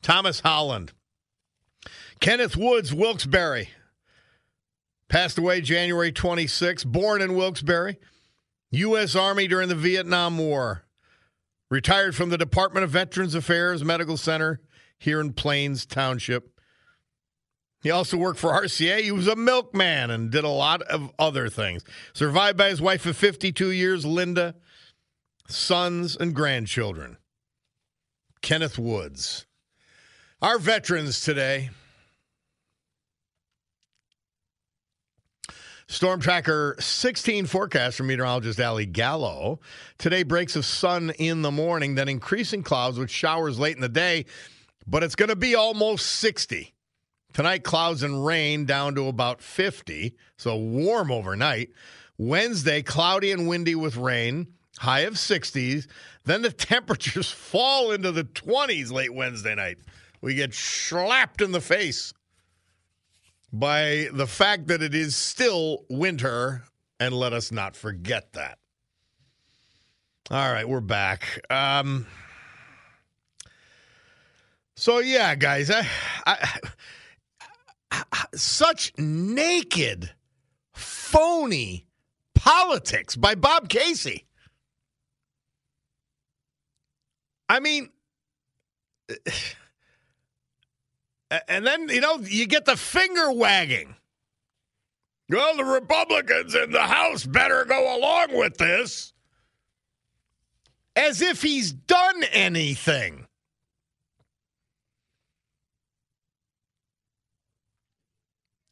Thomas 0.04 0.42
Holland. 0.42 0.94
Kenneth 2.20 2.56
Woods, 2.56 2.94
Wilkes-Barre, 2.94 3.70
passed 5.10 5.40
away 5.40 5.60
January 5.60 6.12
26, 6.12 6.84
born 6.84 7.20
in 7.20 7.36
Wilkes-Barre, 7.36 7.98
U.S. 8.70 9.16
Army 9.16 9.48
during 9.48 9.68
the 9.68 9.74
Vietnam 9.74 10.38
War. 10.38 10.86
Retired 11.72 12.16
from 12.16 12.30
the 12.30 12.38
Department 12.38 12.84
of 12.84 12.92
Veterans 12.92 13.34
Affairs 13.34 13.84
Medical 13.84 14.18
Center 14.18 14.62
here 15.00 15.20
in 15.20 15.34
Plains 15.34 15.84
Township. 15.84 16.55
He 17.86 17.92
also 17.92 18.18
worked 18.18 18.40
for 18.40 18.50
RCA. 18.50 19.02
He 19.02 19.12
was 19.12 19.28
a 19.28 19.36
milkman 19.36 20.10
and 20.10 20.32
did 20.32 20.44
a 20.44 20.50
lot 20.50 20.82
of 20.82 21.12
other 21.20 21.50
things. 21.50 21.84
Survived 22.14 22.58
by 22.58 22.70
his 22.70 22.82
wife 22.82 23.06
of 23.06 23.16
52 23.16 23.70
years, 23.70 24.04
Linda, 24.04 24.56
sons, 25.48 26.18
and 26.18 26.34
grandchildren. 26.34 27.18
Kenneth 28.42 28.80
Woods. 28.80 29.46
Our 30.42 30.58
veterans 30.58 31.22
today. 31.22 31.70
Storm 35.88 36.20
Tracker 36.20 36.78
16 36.80 37.46
forecast 37.46 37.98
from 37.98 38.08
meteorologist 38.08 38.60
Ali 38.60 38.88
Gallo. 38.88 39.60
Today 40.00 40.24
breaks 40.24 40.56
of 40.56 40.66
sun 40.66 41.12
in 41.20 41.44
the 41.44 41.52
morning, 41.52 41.94
then 41.94 42.10
increasing 42.10 42.64
clouds 42.64 42.98
with 42.98 43.12
showers 43.12 43.60
late 43.60 43.76
in 43.76 43.82
the 43.84 43.88
day, 43.88 44.26
but 44.88 45.04
it's 45.04 45.14
going 45.14 45.30
to 45.30 45.36
be 45.36 45.54
almost 45.54 46.08
60. 46.08 46.75
Tonight, 47.36 47.66
clouds 47.66 48.02
and 48.02 48.26
rain 48.26 48.64
down 48.64 48.96
to 48.96 49.10
about 49.10 49.42
50, 49.42 50.16
so 50.38 50.56
warm 50.56 51.12
overnight. 51.12 51.70
Wednesday, 52.18 52.82
cloudy 52.82 53.34
and 53.34 53.46
windy 53.46 53.76
with 53.76 53.98
rain, 53.98 54.48
high 54.78 55.02
of 55.02 55.16
60s. 55.16 55.86
Then 56.24 56.44
the 56.44 56.52
temperatures 56.54 57.30
fall 57.30 57.92
into 57.92 58.14
the 58.14 58.24
20s 58.24 58.90
late 58.90 59.14
Wednesday 59.14 59.54
night. 59.54 59.80
We 60.22 60.36
get 60.36 60.54
slapped 60.54 61.42
in 61.42 61.52
the 61.52 61.60
face 61.60 62.14
by 63.52 64.08
the 64.14 64.28
fact 64.28 64.68
that 64.68 64.82
it 64.82 64.96
is 64.96 65.18
still 65.18 65.84
winter, 65.90 66.64
and 67.02 67.14
let 67.14 67.34
us 67.34 67.52
not 67.52 67.76
forget 67.76 68.32
that. 68.32 68.60
All 70.32 70.54
right, 70.54 70.70
we're 70.70 70.80
back. 70.80 71.46
Um, 71.50 72.08
so 74.78 75.00
yeah, 75.00 75.36
guys, 75.36 75.70
I, 75.70 75.86
I, 76.26 76.60
such 78.34 78.92
naked, 78.98 80.12
phony 80.74 81.86
politics 82.34 83.16
by 83.16 83.36
Bob 83.36 83.70
Casey. 83.70 84.26
I 87.48 87.60
mean 87.60 87.90
and 91.48 91.66
then, 91.66 91.90
you 91.90 92.02
know, 92.02 92.20
you 92.20 92.48
get 92.48 92.66
the 92.66 92.78
finger 92.78 93.32
wagging. 93.32 93.96
Well, 95.30 95.58
the 95.58 95.66
Republicans 95.66 96.54
in 96.54 96.72
the 96.72 96.84
House 96.84 97.26
better 97.26 97.66
go 97.66 97.98
along 97.98 98.38
with 98.38 98.58
this. 98.58 99.14
As 100.96 101.22
if 101.22 101.42
he's 101.42 101.74
done 101.74 102.24
anything. 102.32 103.25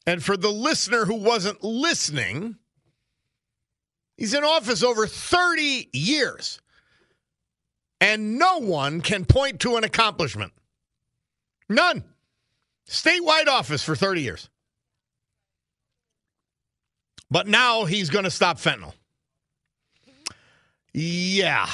And 0.06 0.22
for 0.22 0.36
the 0.36 0.50
listener 0.50 1.06
who 1.06 1.14
wasn't 1.14 1.62
listening, 1.62 2.56
he's 4.16 4.34
in 4.34 4.44
office 4.44 4.82
over 4.82 5.06
30 5.06 5.88
years. 5.92 6.60
And 8.00 8.38
no 8.38 8.58
one 8.58 9.00
can 9.00 9.24
point 9.24 9.60
to 9.60 9.76
an 9.76 9.84
accomplishment. 9.84 10.52
None. 11.68 12.04
Statewide 12.88 13.48
office 13.48 13.82
for 13.82 13.96
30 13.96 14.20
years. 14.20 14.50
But 17.30 17.48
now 17.48 17.84
he's 17.84 18.10
going 18.10 18.24
to 18.24 18.30
stop 18.30 18.58
fentanyl. 18.58 18.92
Yeah. 20.92 21.68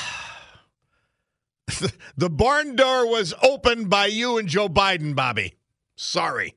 the 2.16 2.31
barn 2.31 2.77
door 2.77 3.07
was 3.07 3.35
opened 3.43 3.90
by 3.90 4.07
you 4.07 4.38
and 4.38 4.49
Joe 4.49 4.69
Biden, 4.69 5.14
Bobby. 5.14 5.55
Sorry. 5.97 6.55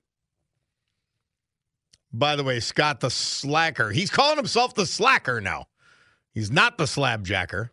By 2.13 2.35
the 2.35 2.43
way, 2.43 2.59
Scott 2.59 2.99
the 2.99 3.09
slacker. 3.09 3.89
He's 3.89 4.11
calling 4.11 4.37
himself 4.37 4.75
the 4.75 4.85
slacker 4.85 5.41
now. 5.41 5.65
He's 6.31 6.51
not 6.51 6.77
the 6.77 6.85
slabjacker. 6.85 7.69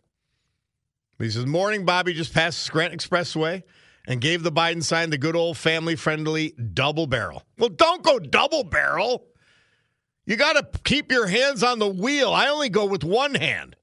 He 1.19 1.29
says, 1.29 1.45
Morning, 1.45 1.85
Bobby 1.85 2.13
just 2.13 2.33
passed 2.33 2.59
Scranton 2.59 2.97
Expressway 2.97 3.61
and 4.07 4.19
gave 4.19 4.41
the 4.41 4.51
Biden 4.51 4.83
sign 4.83 5.11
the 5.11 5.17
good 5.17 5.35
old 5.35 5.57
family 5.57 5.95
friendly 5.95 6.53
double 6.73 7.05
barrel. 7.05 7.43
Well, 7.59 7.69
don't 7.69 8.01
go 8.01 8.17
double 8.17 8.63
barrel. 8.63 9.27
You 10.25 10.35
got 10.35 10.53
to 10.53 10.79
keep 10.83 11.11
your 11.11 11.27
hands 11.27 11.61
on 11.63 11.79
the 11.79 11.87
wheel. 11.87 12.31
I 12.33 12.47
only 12.47 12.69
go 12.69 12.85
with 12.85 13.03
one 13.03 13.35
hand. 13.35 13.75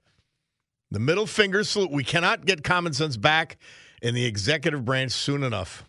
The 0.90 0.98
middle 0.98 1.26
finger 1.26 1.62
salute. 1.64 1.92
We 1.92 2.04
cannot 2.04 2.46
get 2.46 2.64
common 2.64 2.92
sense 2.92 3.16
back 3.16 3.58
in 4.02 4.14
the 4.14 4.24
executive 4.24 4.84
branch 4.84 5.12
soon 5.12 5.42
enough. 5.42 5.84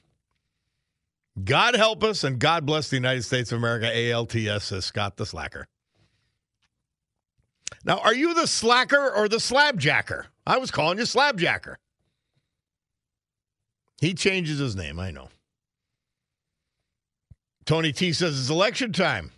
God 1.44 1.76
help 1.76 2.04
us 2.04 2.24
and 2.24 2.40
God 2.40 2.66
bless 2.66 2.90
the 2.90 2.96
United 2.96 3.24
States 3.24 3.52
of 3.52 3.60
America. 3.60 3.88
ALTS 4.12 4.66
says 4.66 4.86
Scott 4.86 5.18
the 5.18 5.26
Slacker. 5.26 5.68
Now, 7.86 8.00
are 8.00 8.14
you 8.14 8.34
the 8.34 8.48
slacker 8.48 9.12
or 9.12 9.30
the 9.30 9.38
slabjacker? 9.38 10.26
I 10.46 10.58
was 10.58 10.72
calling 10.72 10.98
you 10.98 11.06
slabjacker. 11.06 11.76
He 14.02 14.14
changes 14.14 14.60
his 14.60 14.76
name, 14.76 15.00
I 15.00 15.12
know. 15.12 15.30
Tony 17.66 17.92
T 17.92 18.14
says 18.14 18.40
it's 18.40 18.50
election 18.50 18.92
time. 18.92 19.32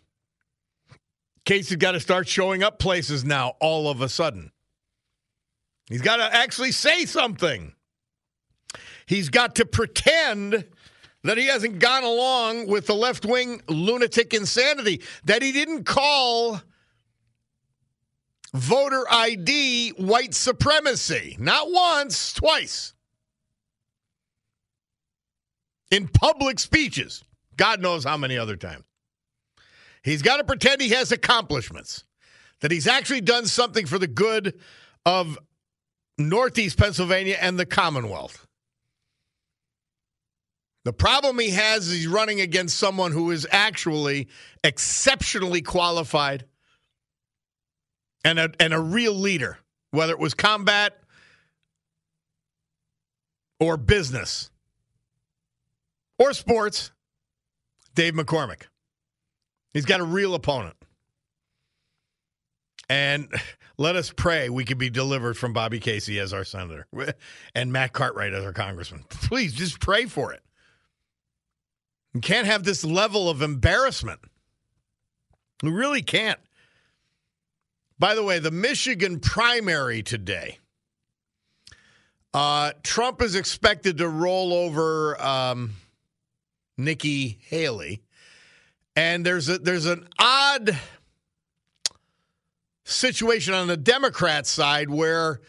Casey's 1.45 1.77
got 1.77 1.91
to 1.91 1.99
start 1.99 2.27
showing 2.27 2.63
up 2.63 2.79
places 2.79 3.25
now 3.25 3.53
all 3.59 3.89
of 3.89 4.01
a 4.01 4.07
sudden. 4.07 4.51
He's 5.87 6.01
got 6.01 6.17
to 6.17 6.33
actually 6.33 6.71
say 6.71 7.05
something. 7.05 7.73
He's 9.05 9.29
got 9.29 9.55
to 9.55 9.65
pretend 9.65 10.65
that 11.23 11.37
he 11.37 11.47
hasn't 11.47 11.79
gone 11.79 12.03
along 12.03 12.67
with 12.67 12.87
the 12.87 12.95
left 12.95 13.25
wing 13.25 13.61
lunatic 13.67 14.33
insanity, 14.33 15.01
that 15.23 15.41
he 15.41 15.51
didn't 15.51 15.83
call 15.83 16.61
voter 18.53 19.05
ID 19.09 19.89
white 19.97 20.33
supremacy. 20.33 21.37
Not 21.39 21.71
once, 21.71 22.33
twice 22.33 22.93
in 25.91 26.07
public 26.07 26.59
speeches. 26.59 27.23
God 27.57 27.81
knows 27.81 28.03
how 28.03 28.17
many 28.17 28.37
other 28.37 28.55
times. 28.55 28.83
He's 30.03 30.23
got 30.23 30.37
to 30.37 30.43
pretend 30.43 30.81
he 30.81 30.89
has 30.89 31.11
accomplishments, 31.11 32.05
that 32.61 32.71
he's 32.71 32.87
actually 32.87 33.21
done 33.21 33.45
something 33.45 33.85
for 33.85 33.99
the 33.99 34.07
good 34.07 34.59
of 35.05 35.37
Northeast 36.17 36.77
Pennsylvania 36.77 37.37
and 37.39 37.59
the 37.59 37.65
Commonwealth. 37.65 38.47
The 40.83 40.93
problem 40.93 41.37
he 41.37 41.51
has 41.51 41.87
is 41.87 41.93
he's 41.93 42.07
running 42.07 42.41
against 42.41 42.77
someone 42.77 43.11
who 43.11 43.31
is 43.31 43.47
actually 43.51 44.27
exceptionally 44.63 45.61
qualified 45.61 46.45
and 48.23 48.39
a, 48.39 48.51
and 48.59 48.73
a 48.73 48.79
real 48.79 49.13
leader, 49.13 49.59
whether 49.91 50.13
it 50.13 50.19
was 50.19 50.33
combat 50.33 50.97
or 53.59 53.77
business 53.77 54.49
or 56.17 56.33
sports, 56.33 56.91
Dave 57.93 58.13
McCormick. 58.13 58.63
He's 59.73 59.85
got 59.85 59.99
a 59.99 60.03
real 60.03 60.33
opponent. 60.33 60.75
And 62.89 63.31
let 63.77 63.95
us 63.95 64.11
pray 64.11 64.49
we 64.49 64.65
can 64.65 64.79
be 64.79 64.89
delivered 64.89 65.37
from 65.37 65.53
Bobby 65.53 65.79
Casey 65.79 66.19
as 66.19 66.33
our 66.33 66.43
senator 66.43 66.87
and 67.55 67.71
Matt 67.71 67.93
Cartwright 67.93 68.33
as 68.33 68.43
our 68.43 68.53
congressman. 68.53 69.05
Please 69.09 69.53
just 69.53 69.79
pray 69.79 70.05
for 70.05 70.33
it. 70.33 70.41
You 72.13 72.21
can't 72.21 72.47
have 72.47 72.63
this 72.63 72.83
level 72.83 73.29
of 73.29 73.41
embarrassment. 73.41 74.19
We 75.63 75.71
really 75.71 76.01
can't. 76.01 76.39
By 77.97 78.15
the 78.15 78.23
way, 78.23 78.39
the 78.39 78.51
Michigan 78.51 79.19
primary 79.19 80.01
today. 80.03 80.57
Uh, 82.33 82.71
Trump 82.83 83.21
is 83.21 83.35
expected 83.35 83.97
to 83.99 84.07
roll 84.07 84.53
over 84.53 85.21
um, 85.21 85.75
Nikki 86.77 87.39
Haley. 87.47 88.01
And 88.95 89.25
there's 89.25 89.47
a 89.47 89.57
there's 89.57 89.85
an 89.85 90.07
odd 90.19 90.77
situation 92.83 93.53
on 93.53 93.67
the 93.67 93.77
Democrat 93.77 94.45
side 94.45 94.89
where 94.89 95.39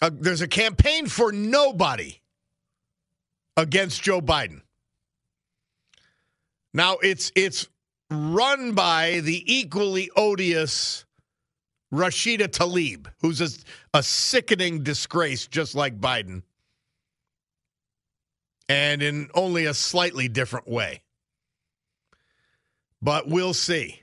uh, 0.00 0.10
there's 0.12 0.42
a 0.42 0.48
campaign 0.48 1.06
for 1.06 1.32
nobody 1.32 2.20
against 3.56 4.02
Joe 4.02 4.20
Biden. 4.20 4.62
Now 6.74 6.98
it's 7.02 7.32
it's 7.34 7.68
run 8.10 8.72
by 8.72 9.20
the 9.20 9.42
equally 9.52 10.10
odious 10.16 11.04
Rashida 11.92 12.48
Tlaib, 12.48 13.06
who's 13.20 13.40
a, 13.40 13.48
a 13.94 14.02
sickening 14.02 14.82
disgrace, 14.82 15.46
just 15.46 15.74
like 15.74 16.00
Biden, 16.00 16.42
and 18.68 19.02
in 19.02 19.30
only 19.34 19.66
a 19.66 19.74
slightly 19.74 20.28
different 20.28 20.68
way. 20.68 21.02
But 23.00 23.28
we'll 23.28 23.54
see. 23.54 24.02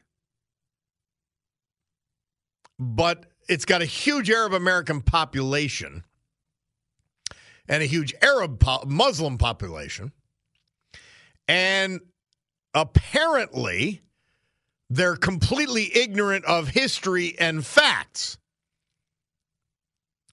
But 2.80 3.26
it's 3.48 3.66
got 3.66 3.82
a 3.82 3.86
huge 3.86 4.30
Arab 4.30 4.54
American 4.54 5.02
population 5.02 6.04
and 7.67 7.82
a 7.84 7.86
huge 7.86 8.13
Arab 8.21 8.60
po- 8.60 8.84
Muslim 8.86 9.38
population. 9.38 10.12
And 11.47 12.02
apparently, 12.73 14.02
they're 14.89 15.15
completely 15.15 15.95
ignorant 15.95 16.45
of 16.45 16.69
history 16.69 17.36
and 17.39 17.65
facts. 17.65 18.38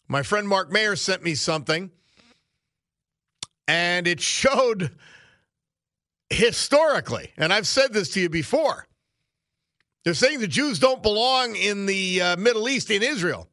My 0.08 0.22
friend 0.22 0.48
Mark 0.48 0.72
Mayer 0.72 0.96
sent 0.96 1.22
me 1.22 1.34
something, 1.34 1.90
and 3.68 4.06
it 4.06 4.20
showed 4.20 4.90
historically, 6.30 7.32
and 7.36 7.52
I've 7.52 7.66
said 7.66 7.92
this 7.92 8.10
to 8.10 8.20
you 8.20 8.28
before. 8.28 8.86
They're 10.04 10.14
saying 10.14 10.40
the 10.40 10.48
Jews 10.48 10.78
don't 10.78 11.02
belong 11.02 11.56
in 11.56 11.86
the 11.86 12.22
uh, 12.22 12.36
Middle 12.36 12.68
East, 12.68 12.90
in 12.90 13.02
Israel. 13.02 13.49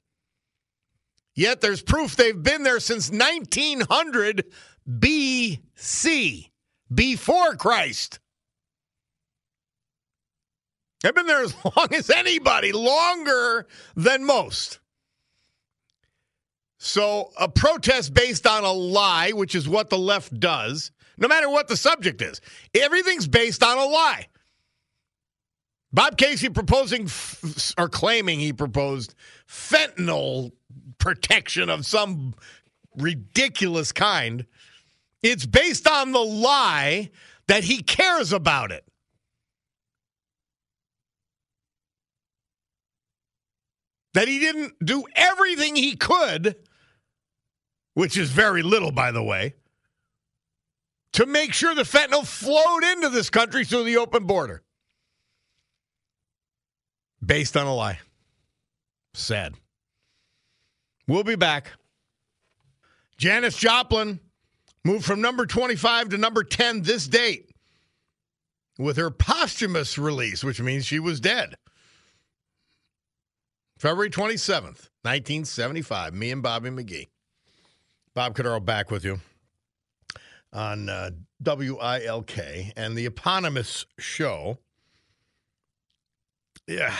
Yet 1.37 1.61
there's 1.61 1.83
proof 1.83 2.15
they've 2.15 2.41
been 2.41 2.63
there 2.63 2.79
since 2.79 3.11
1900 3.11 4.45
BC, 4.89 6.49
before 6.91 7.55
Christ. 7.55 8.19
They've 11.03 11.13
been 11.13 11.27
there 11.27 11.43
as 11.43 11.53
long 11.77 11.93
as 11.93 12.09
anybody, 12.09 12.71
longer 12.71 13.67
than 13.95 14.25
most. 14.25 14.79
So, 16.79 17.31
a 17.39 17.47
protest 17.47 18.15
based 18.15 18.47
on 18.47 18.63
a 18.63 18.71
lie, 18.71 19.31
which 19.31 19.53
is 19.53 19.69
what 19.69 19.91
the 19.91 19.97
left 19.97 20.39
does, 20.39 20.91
no 21.19 21.27
matter 21.27 21.51
what 21.51 21.67
the 21.67 21.77
subject 21.77 22.23
is, 22.23 22.41
everything's 22.73 23.27
based 23.27 23.61
on 23.61 23.77
a 23.77 23.85
lie. 23.85 24.27
Bob 25.93 26.17
Casey 26.17 26.49
proposing 26.49 27.05
f- 27.05 27.73
or 27.77 27.89
claiming 27.89 28.39
he 28.39 28.53
proposed 28.53 29.13
fentanyl 29.47 30.51
protection 30.99 31.69
of 31.69 31.85
some 31.85 32.35
ridiculous 32.97 33.91
kind. 33.91 34.45
It's 35.23 35.45
based 35.45 35.87
on 35.87 36.11
the 36.11 36.19
lie 36.19 37.11
that 37.47 37.63
he 37.63 37.81
cares 37.81 38.33
about 38.33 38.71
it. 38.71 38.83
That 44.13 44.27
he 44.27 44.39
didn't 44.39 44.73
do 44.83 45.05
everything 45.15 45.75
he 45.75 45.95
could, 45.95 46.55
which 47.93 48.17
is 48.17 48.31
very 48.31 48.63
little, 48.63 48.91
by 48.91 49.11
the 49.11 49.23
way, 49.23 49.55
to 51.13 51.25
make 51.25 51.53
sure 51.53 51.75
the 51.75 51.83
fentanyl 51.83 52.25
flowed 52.25 52.83
into 52.83 53.09
this 53.09 53.29
country 53.29 53.63
through 53.63 53.83
the 53.83 53.97
open 53.97 54.25
border. 54.25 54.63
Based 57.23 57.55
on 57.57 57.67
a 57.67 57.75
lie. 57.75 57.99
Sad. 59.13 59.55
We'll 61.07 61.23
be 61.23 61.35
back. 61.35 61.71
Janis 63.17 63.57
Joplin 63.57 64.19
moved 64.83 65.05
from 65.05 65.21
number 65.21 65.45
25 65.45 66.09
to 66.09 66.17
number 66.17 66.43
10 66.43 66.81
this 66.83 67.07
date 67.07 67.49
with 68.77 68.97
her 68.97 69.09
posthumous 69.09 69.97
release, 69.97 70.43
which 70.43 70.61
means 70.61 70.85
she 70.85 70.99
was 70.99 71.19
dead. 71.19 71.55
February 73.79 74.09
27th, 74.09 74.89
1975. 75.03 76.13
Me 76.13 76.31
and 76.31 76.43
Bobby 76.43 76.69
McGee. 76.69 77.07
Bob 78.13 78.35
Cordaro 78.35 78.63
back 78.63 78.89
with 78.89 79.05
you 79.05 79.19
on 80.51 80.89
uh, 80.89 81.11
WILK 81.43 82.37
and 82.75 82.95
the 82.95 83.05
eponymous 83.05 83.85
show. 83.99 84.57
Yeah. 86.67 86.95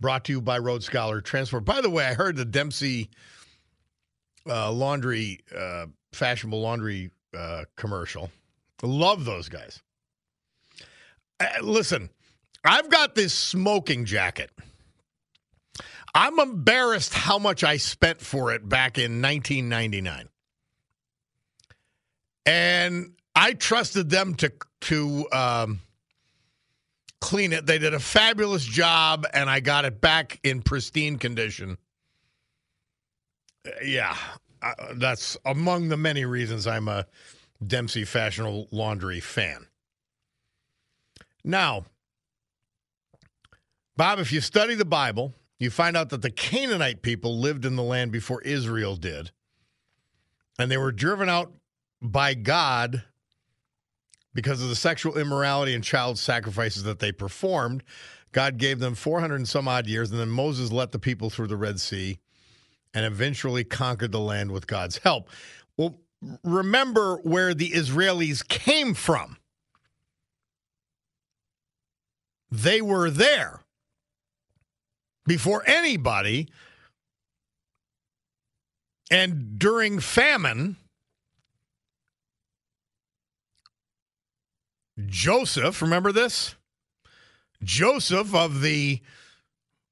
Brought 0.00 0.24
to 0.26 0.32
you 0.32 0.40
by 0.40 0.58
Road 0.58 0.82
Scholar 0.82 1.20
Transport. 1.20 1.64
By 1.64 1.80
the 1.80 1.90
way, 1.90 2.04
I 2.04 2.14
heard 2.14 2.36
the 2.36 2.44
Dempsey 2.44 3.08
uh, 4.48 4.70
laundry, 4.70 5.40
uh, 5.56 5.86
fashionable 6.12 6.60
laundry 6.60 7.10
uh, 7.36 7.64
commercial. 7.76 8.30
Love 8.82 9.24
those 9.24 9.48
guys. 9.48 9.82
Uh, 11.40 11.46
listen, 11.62 12.10
I've 12.64 12.90
got 12.90 13.14
this 13.14 13.32
smoking 13.32 14.04
jacket. 14.04 14.50
I'm 16.14 16.38
embarrassed 16.40 17.12
how 17.12 17.38
much 17.38 17.62
I 17.62 17.76
spent 17.76 18.20
for 18.20 18.52
it 18.52 18.66
back 18.66 18.98
in 18.98 19.20
1999. 19.20 20.28
And 22.46 23.12
I 23.34 23.52
trusted 23.52 24.08
them 24.08 24.34
to 24.36 24.52
to 24.82 25.28
um, 25.32 25.80
clean 27.20 27.52
it. 27.52 27.66
They 27.66 27.78
did 27.78 27.94
a 27.94 28.00
fabulous 28.00 28.64
job, 28.64 29.26
and 29.32 29.48
I 29.48 29.60
got 29.60 29.84
it 29.84 30.00
back 30.00 30.38
in 30.42 30.62
pristine 30.62 31.18
condition. 31.18 31.78
Uh, 33.66 33.70
yeah, 33.84 34.16
that's 34.94 35.36
among 35.44 35.88
the 35.88 35.96
many 35.96 36.24
reasons 36.24 36.66
I'm 36.66 36.88
a 36.88 37.06
Dempsey 37.64 38.04
Fashionable 38.04 38.68
Laundry 38.70 39.20
fan. 39.20 39.66
Now, 41.44 41.84
Bob, 43.96 44.18
if 44.18 44.32
you 44.32 44.40
study 44.40 44.74
the 44.74 44.84
Bible, 44.84 45.32
you 45.58 45.70
find 45.70 45.96
out 45.96 46.10
that 46.10 46.22
the 46.22 46.30
Canaanite 46.30 47.02
people 47.02 47.38
lived 47.38 47.64
in 47.64 47.76
the 47.76 47.82
land 47.82 48.12
before 48.12 48.42
Israel 48.42 48.96
did, 48.96 49.30
and 50.58 50.70
they 50.70 50.76
were 50.76 50.92
driven 50.92 51.28
out 51.28 51.52
by 52.02 52.34
God 52.34 53.04
because 54.36 54.62
of 54.62 54.68
the 54.68 54.76
sexual 54.76 55.18
immorality 55.18 55.74
and 55.74 55.82
child 55.82 56.18
sacrifices 56.18 56.84
that 56.84 57.00
they 57.00 57.10
performed. 57.10 57.82
God 58.30 58.58
gave 58.58 58.78
them 58.78 58.94
400 58.94 59.34
and 59.36 59.48
some 59.48 59.66
odd 59.66 59.86
years, 59.86 60.10
and 60.10 60.20
then 60.20 60.28
Moses 60.28 60.70
let 60.70 60.92
the 60.92 60.98
people 60.98 61.30
through 61.30 61.48
the 61.48 61.56
Red 61.56 61.80
Sea 61.80 62.18
and 62.94 63.04
eventually 63.04 63.64
conquered 63.64 64.12
the 64.12 64.20
land 64.20 64.52
with 64.52 64.66
God's 64.66 64.98
help. 64.98 65.30
Well, 65.76 65.96
remember 66.44 67.16
where 67.18 67.54
the 67.54 67.70
Israelis 67.70 68.46
came 68.46 68.94
from. 68.94 69.38
They 72.50 72.80
were 72.80 73.10
there 73.10 73.60
before 75.26 75.62
anybody. 75.66 76.48
And 79.10 79.58
during 79.58 79.98
famine, 80.00 80.76
Joseph, 85.04 85.82
remember 85.82 86.12
this? 86.12 86.54
Joseph 87.62 88.34
of 88.34 88.62
the 88.62 89.00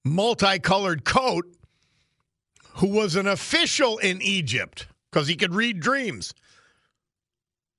multicolored 0.04 1.04
coat, 1.04 1.46
who 2.76 2.88
was 2.88 3.16
an 3.16 3.26
official 3.26 3.98
in 3.98 4.20
Egypt 4.22 4.86
because 5.10 5.28
he 5.28 5.36
could 5.36 5.54
read 5.54 5.80
dreams. 5.80 6.34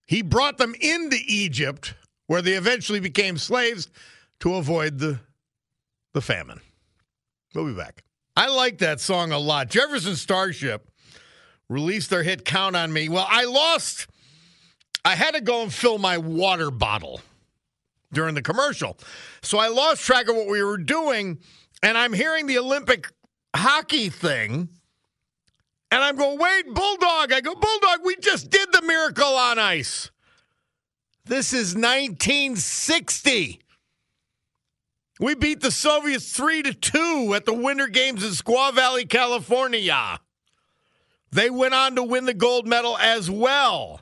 He 0.05 0.21
brought 0.21 0.57
them 0.57 0.75
into 0.79 1.17
Egypt, 1.27 1.95
where 2.27 2.41
they 2.41 2.53
eventually 2.53 2.99
became 2.99 3.37
slaves, 3.37 3.89
to 4.39 4.55
avoid 4.55 4.99
the, 4.99 5.19
the 6.13 6.21
famine. 6.21 6.61
We'll 7.53 7.65
be 7.65 7.73
back. 7.73 8.03
I 8.35 8.49
like 8.49 8.79
that 8.79 8.99
song 8.99 9.31
a 9.31 9.39
lot. 9.39 9.69
Jefferson 9.69 10.15
Starship 10.15 10.89
released 11.69 12.09
their 12.09 12.23
hit 12.23 12.45
Count 12.45 12.75
on 12.75 12.93
Me. 12.93 13.09
Well, 13.09 13.27
I 13.29 13.45
lost 13.45 14.07
I 15.05 15.15
had 15.15 15.35
to 15.35 15.41
go 15.41 15.61
and 15.61 15.71
fill 15.71 15.99
my 15.99 16.17
water 16.17 16.71
bottle 16.71 17.21
during 18.11 18.33
the 18.33 18.41
commercial. 18.41 18.97
So 19.43 19.59
I 19.59 19.67
lost 19.67 20.01
track 20.01 20.27
of 20.27 20.35
what 20.35 20.47
we 20.47 20.63
were 20.63 20.79
doing, 20.79 21.37
and 21.83 21.95
I'm 21.95 22.11
hearing 22.11 22.47
the 22.47 22.57
Olympic 22.57 23.11
hockey 23.55 24.09
thing. 24.09 24.69
And 25.91 26.03
I'm 26.03 26.15
going, 26.15 26.39
wait, 26.39 26.65
Bulldog. 26.73 27.31
I 27.31 27.39
go, 27.41 27.53
Bulldog, 27.53 27.99
we 28.03 28.15
just 28.17 28.49
did 28.49 28.71
the 28.71 28.81
miracle 28.81 29.35
on 29.35 29.59
ice. 29.59 30.09
This 31.23 31.53
is 31.53 31.75
1960. 31.75 33.61
We 35.19 35.35
beat 35.35 35.61
the 35.61 35.71
Soviets 35.71 36.31
3 36.33 36.63
to 36.63 36.73
2 36.73 37.33
at 37.35 37.45
the 37.45 37.53
Winter 37.53 37.87
Games 37.87 38.23
in 38.23 38.31
Squaw 38.31 38.73
Valley, 38.73 39.05
California. 39.05 40.19
They 41.31 41.49
went 41.49 41.73
on 41.73 41.95
to 41.95 42.03
win 42.03 42.25
the 42.25 42.33
gold 42.33 42.67
medal 42.67 42.97
as 42.97 43.29
well. 43.29 44.01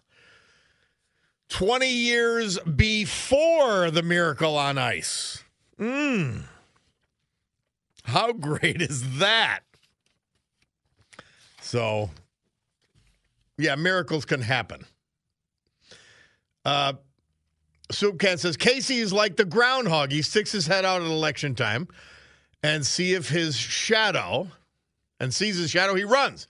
20 1.54 1.88
years 1.88 2.58
before 2.62 3.92
the 3.92 4.02
Miracle 4.02 4.58
on 4.58 4.80
Ice. 4.80 5.44
Mmm. 5.80 6.46
How 8.06 8.34
great 8.34 8.82
is 8.82 9.20
that? 9.20 9.60
So, 11.62 12.10
yeah, 13.60 13.76
miracles 13.76 14.26
can 14.26 14.42
happen. 14.42 14.84
Uh, 16.66 16.94
Soupcan 17.92 18.40
says 18.40 18.58
Casey 18.58 18.98
is 18.98 19.14
like 19.14 19.36
the 19.36 19.46
groundhog. 19.46 20.12
He 20.12 20.24
sticks 20.24 20.52
his 20.52 20.66
head 20.66 20.86
out 20.86 21.04
at 21.04 21.08
election 21.08 21.54
time 21.54 21.88
and 22.64 22.84
see 22.84 23.14
if 23.14 23.30
his 23.30 23.56
shadow 23.56 24.48
and 25.20 25.32
sees 25.32 25.58
his 25.58 25.70
shadow, 25.70 25.94
he 25.94 26.04
runs. 26.04 26.48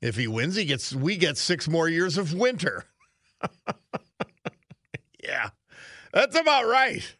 If 0.00 0.16
he 0.16 0.28
wins, 0.28 0.56
he 0.56 0.64
gets 0.64 0.94
we 0.94 1.18
get 1.18 1.36
six 1.36 1.68
more 1.68 1.90
years 1.90 2.16
of 2.16 2.32
winter. 2.32 2.86
yeah, 5.22 5.50
that's 6.12 6.38
about 6.38 6.66
right. 6.66 7.16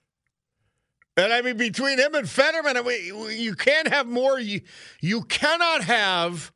And 1.18 1.32
I 1.32 1.42
mean, 1.42 1.56
between 1.56 1.98
him 1.98 2.14
and 2.14 2.28
Fetterman, 2.28 2.84
we, 2.84 3.12
you 3.34 3.54
can't 3.54 3.88
have 3.88 4.06
more. 4.06 4.38
You, 4.38 4.60
you 5.00 5.22
cannot 5.22 5.82
have 5.82 6.52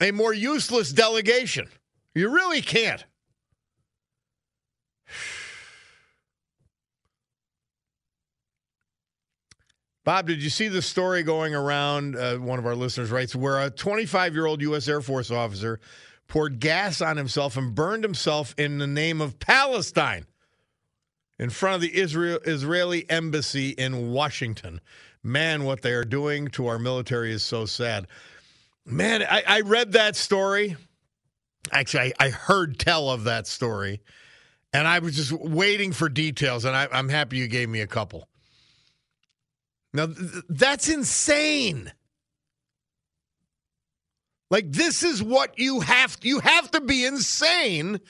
a 0.00 0.12
more 0.12 0.32
useless 0.32 0.90
delegation. 0.92 1.68
You 2.14 2.30
really 2.30 2.62
can't. 2.62 3.04
Bob, 10.04 10.26
did 10.26 10.42
you 10.42 10.48
see 10.50 10.68
the 10.68 10.80
story 10.80 11.22
going 11.22 11.54
around? 11.54 12.16
Uh, 12.16 12.36
one 12.36 12.58
of 12.58 12.64
our 12.66 12.74
listeners 12.74 13.10
writes 13.10 13.36
where 13.36 13.60
a 13.60 13.70
25 13.70 14.34
year 14.34 14.46
old 14.46 14.62
U.S. 14.62 14.88
Air 14.88 15.02
Force 15.02 15.30
officer 15.30 15.80
poured 16.32 16.60
gas 16.60 17.02
on 17.02 17.18
himself 17.18 17.58
and 17.58 17.74
burned 17.74 18.02
himself 18.02 18.54
in 18.56 18.78
the 18.78 18.86
name 18.86 19.20
of 19.20 19.38
Palestine 19.38 20.24
in 21.38 21.50
front 21.50 21.74
of 21.74 21.82
the 21.82 21.94
Israel, 21.94 22.38
Israeli 22.44 23.04
embassy 23.10 23.68
in 23.68 24.10
Washington. 24.12 24.80
Man, 25.22 25.64
what 25.64 25.82
they 25.82 25.92
are 25.92 26.06
doing 26.06 26.48
to 26.52 26.68
our 26.68 26.78
military 26.78 27.32
is 27.32 27.44
so 27.44 27.66
sad. 27.66 28.06
Man, 28.86 29.22
I, 29.22 29.42
I 29.46 29.60
read 29.60 29.92
that 29.92 30.16
story. 30.16 30.76
Actually, 31.70 32.14
I, 32.18 32.28
I, 32.28 32.30
heard 32.30 32.78
tell 32.78 33.10
of 33.10 33.24
that 33.24 33.46
story, 33.46 34.00
and 34.72 34.88
I 34.88 35.00
was 35.00 35.14
just 35.14 35.32
waiting 35.32 35.92
for 35.92 36.08
details, 36.08 36.64
and 36.64 36.74
I, 36.74 36.88
I'm 36.90 37.10
happy 37.10 37.36
you 37.36 37.46
gave 37.46 37.68
me 37.68 37.82
a 37.82 37.86
couple. 37.86 38.26
Now, 39.92 40.06
th- 40.06 40.44
that's 40.48 40.88
insane. 40.88 41.92
Like 44.52 44.70
this 44.70 45.02
is 45.02 45.22
what 45.22 45.58
you 45.58 45.80
have 45.80 46.18
you 46.20 46.40
have 46.40 46.70
to 46.72 46.82
be 46.82 47.06
insane 47.06 48.00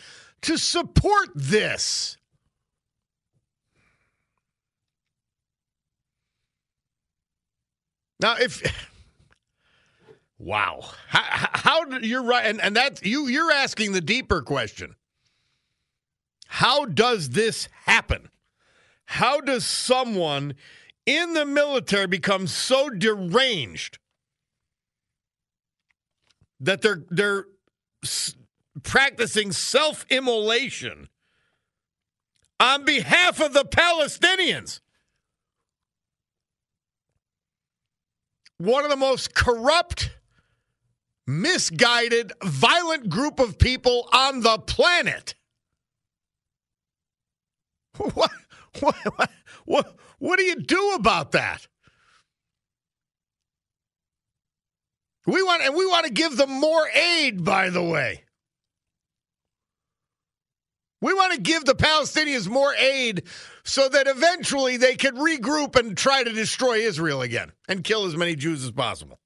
to 0.40 0.58
support 0.58 1.28
this. 1.36 2.16
Now, 8.18 8.34
if 8.40 8.60
wow, 10.40 10.80
how, 11.06 11.48
how 11.52 11.98
you're 12.00 12.24
right, 12.24 12.44
and 12.44 12.60
and 12.60 12.74
that 12.74 13.06
you 13.06 13.28
you're 13.28 13.52
asking 13.52 13.92
the 13.92 14.00
deeper 14.00 14.42
question. 14.42 14.96
How 16.48 16.86
does 16.86 17.30
this 17.30 17.68
happen? 17.84 18.30
How 19.04 19.40
does 19.40 19.64
someone 19.64 20.54
in 21.06 21.34
the 21.34 21.46
military 21.46 22.08
become 22.08 22.48
so 22.48 22.90
deranged 22.90 24.00
that 26.62 26.80
they're 26.80 27.04
they're 27.10 27.46
practicing 28.82 29.52
self-immolation 29.52 31.08
on 32.58 32.84
behalf 32.84 33.40
of 33.40 33.52
the 33.52 33.64
Palestinians. 33.64 34.80
One 38.58 38.84
of 38.84 38.90
the 38.90 38.96
most 38.96 39.34
corrupt, 39.34 40.10
misguided, 41.26 42.32
violent 42.44 43.08
group 43.08 43.40
of 43.40 43.58
people 43.58 44.08
on 44.12 44.40
the 44.40 44.58
planet. 44.58 45.34
What 48.14 48.30
what 48.80 48.94
what, 49.16 49.30
what 49.66 49.96
what 50.18 50.38
do 50.38 50.44
you 50.44 50.56
do 50.56 50.92
about 50.94 51.32
that? 51.32 51.66
We 55.26 55.42
want 55.42 55.62
and 55.62 55.74
we 55.74 55.86
want 55.86 56.06
to 56.06 56.12
give 56.12 56.36
them 56.36 56.50
more 56.50 56.88
aid, 56.88 57.44
by 57.44 57.70
the 57.70 57.82
way. 57.82 58.24
We 61.00 61.14
want 61.14 61.34
to 61.34 61.40
give 61.40 61.64
the 61.64 61.74
Palestinians 61.74 62.48
more 62.48 62.74
aid 62.74 63.24
so 63.64 63.88
that 63.88 64.06
eventually 64.06 64.76
they 64.76 64.94
could 64.94 65.14
regroup 65.14 65.74
and 65.74 65.96
try 65.96 66.22
to 66.22 66.32
destroy 66.32 66.78
Israel 66.78 67.22
again 67.22 67.52
and 67.68 67.82
kill 67.82 68.04
as 68.04 68.16
many 68.16 68.36
Jews 68.36 68.64
as 68.64 68.70
possible. 68.70 69.18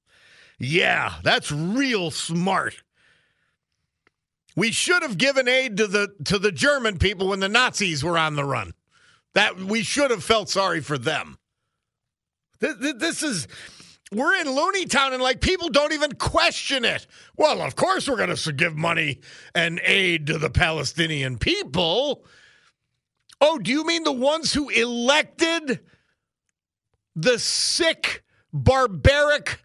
Yeah, 0.58 1.14
that's 1.22 1.52
real 1.52 2.10
smart. 2.10 2.82
We 4.56 4.72
should 4.72 5.02
have 5.02 5.18
given 5.18 5.48
aid 5.48 5.76
to 5.76 5.86
the 5.86 6.14
to 6.24 6.38
the 6.38 6.50
German 6.50 6.98
people 6.98 7.28
when 7.28 7.40
the 7.40 7.48
Nazis 7.48 8.02
were 8.02 8.16
on 8.16 8.36
the 8.36 8.44
run. 8.44 8.72
That 9.34 9.58
we 9.58 9.82
should 9.82 10.10
have 10.10 10.24
felt 10.24 10.48
sorry 10.48 10.80
for 10.80 10.96
them. 10.96 11.38
This 12.58 13.22
is 13.22 13.48
we're 14.12 14.34
in 14.36 14.48
Looney 14.48 14.86
Town 14.86 15.12
and 15.12 15.22
like 15.22 15.40
people 15.40 15.68
don't 15.68 15.92
even 15.92 16.12
question 16.12 16.84
it. 16.84 17.06
Well, 17.36 17.60
of 17.60 17.74
course 17.74 18.08
we're 18.08 18.16
going 18.16 18.34
to 18.34 18.52
give 18.52 18.76
money 18.76 19.20
and 19.54 19.80
aid 19.82 20.28
to 20.28 20.38
the 20.38 20.50
Palestinian 20.50 21.38
people. 21.38 22.24
Oh, 23.40 23.58
do 23.58 23.70
you 23.70 23.84
mean 23.84 24.04
the 24.04 24.12
ones 24.12 24.52
who 24.52 24.68
elected 24.68 25.80
the 27.14 27.38
sick, 27.38 28.22
barbaric, 28.52 29.60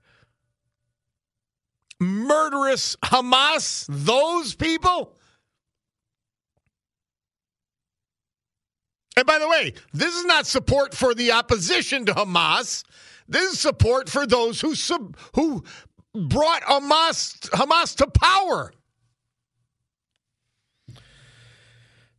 murderous 2.00 2.96
Hamas? 3.04 3.86
Those 3.88 4.56
people? 4.56 5.16
And 9.16 9.26
by 9.26 9.40
the 9.40 9.48
way, 9.48 9.74
this 9.94 10.16
is 10.16 10.26
not 10.26 10.48
support 10.48 10.96
for 10.96 11.14
the 11.14 11.34
opposition 11.34 12.06
to 12.08 12.14
Hamas. 12.14 12.84
This 13.32 13.54
is 13.54 13.60
support 13.62 14.10
for 14.10 14.28
those 14.28 14.60
who 14.60 14.76
sub, 14.76 15.18
who 15.36 15.64
brought 16.14 16.64
Hamas 16.64 17.40
Hamas 17.50 17.96
to 17.98 18.08
power. 18.08 18.74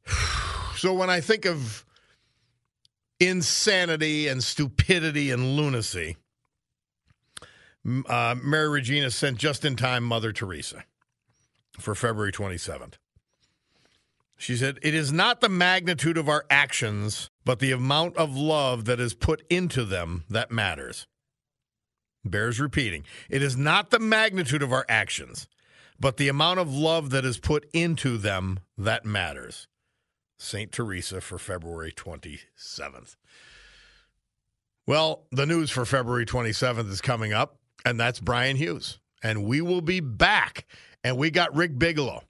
So 0.75 0.93
when 0.93 1.11
I 1.11 1.21
think 1.21 1.45
of 1.47 1.85
insanity 3.21 4.27
and 4.27 4.43
stupidity 4.43 5.31
and 5.31 5.55
lunacy, 5.55 6.17
uh, 8.09 8.35
Mary 8.43 8.69
Regina 8.69 9.13
sent 9.13 9.39
just 9.39 9.65
in 9.65 9.77
time 9.77 10.03
Mother 10.03 10.33
Teresa 10.33 10.83
for 11.79 11.95
February 11.95 12.33
27th. 12.33 12.95
She 14.43 14.57
said, 14.57 14.81
It 14.83 14.93
is 14.93 15.13
not 15.13 15.41
the 15.41 15.49
magnitude 15.49 16.19
of 16.19 16.29
our 16.29 16.45
actions, 16.51 17.31
but 17.45 17.61
the 17.61 17.71
amount 17.71 18.17
of 18.17 18.37
love 18.37 18.87
that 18.87 18.99
is 18.99 19.15
put 19.15 19.45
into 19.49 19.85
them 19.85 20.25
that 20.29 20.51
matters. 20.51 21.07
Bears 22.25 22.59
repeating. 22.59 23.05
It 23.31 23.41
is 23.41 23.57
not 23.57 23.91
the 23.91 24.01
magnitude 24.01 24.61
of 24.61 24.73
our 24.73 24.85
actions, 24.89 25.47
but 26.01 26.17
the 26.17 26.27
amount 26.27 26.59
of 26.59 26.75
love 26.75 27.11
that 27.11 27.25
is 27.25 27.39
put 27.39 27.71
into 27.73 28.19
them 28.19 28.59
that 28.77 29.05
matters. 29.05 29.69
St. 30.41 30.73
Teresa 30.73 31.21
for 31.21 31.39
February 31.39 31.93
27th. 31.93 33.15
Well, 34.89 35.23
the 35.31 35.47
news 35.47 35.71
for 35.71 35.85
February 35.85 36.27
27th 36.27 36.91
is 36.91 37.01
coming 37.01 37.33
up, 37.33 37.59
and 37.85 37.99
that's 37.99 38.19
Brian 38.19 38.57
Hughes. 38.57 38.99
And 39.23 39.45
we 39.45 39.61
will 39.61 39.83
be 39.83 40.01
back. 40.01 40.67
And 41.05 41.17
we 41.17 41.31
got 41.31 41.55
Rick 41.55 41.79
Bigelow. 41.79 42.25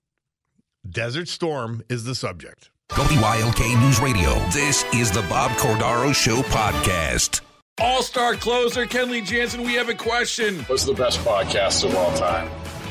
Desert 0.88 1.28
Storm 1.28 1.84
is 1.88 2.02
the 2.02 2.14
subject. 2.14 2.70
WILK 2.90 3.60
News 3.80 4.00
Radio. 4.00 4.34
This 4.48 4.82
is 4.92 5.12
the 5.12 5.22
Bob 5.22 5.52
Cordaro 5.52 6.12
Show 6.12 6.42
podcast. 6.42 7.40
All 7.80 8.02
star 8.02 8.34
closer 8.34 8.84
Kenley 8.84 9.24
Jansen, 9.24 9.62
we 9.62 9.74
have 9.74 9.88
a 9.88 9.94
question. 9.94 10.58
What's 10.64 10.84
the 10.84 10.92
best 10.92 11.20
podcast 11.20 11.84
of 11.84 11.94
all 11.94 12.12
time? 12.16 12.50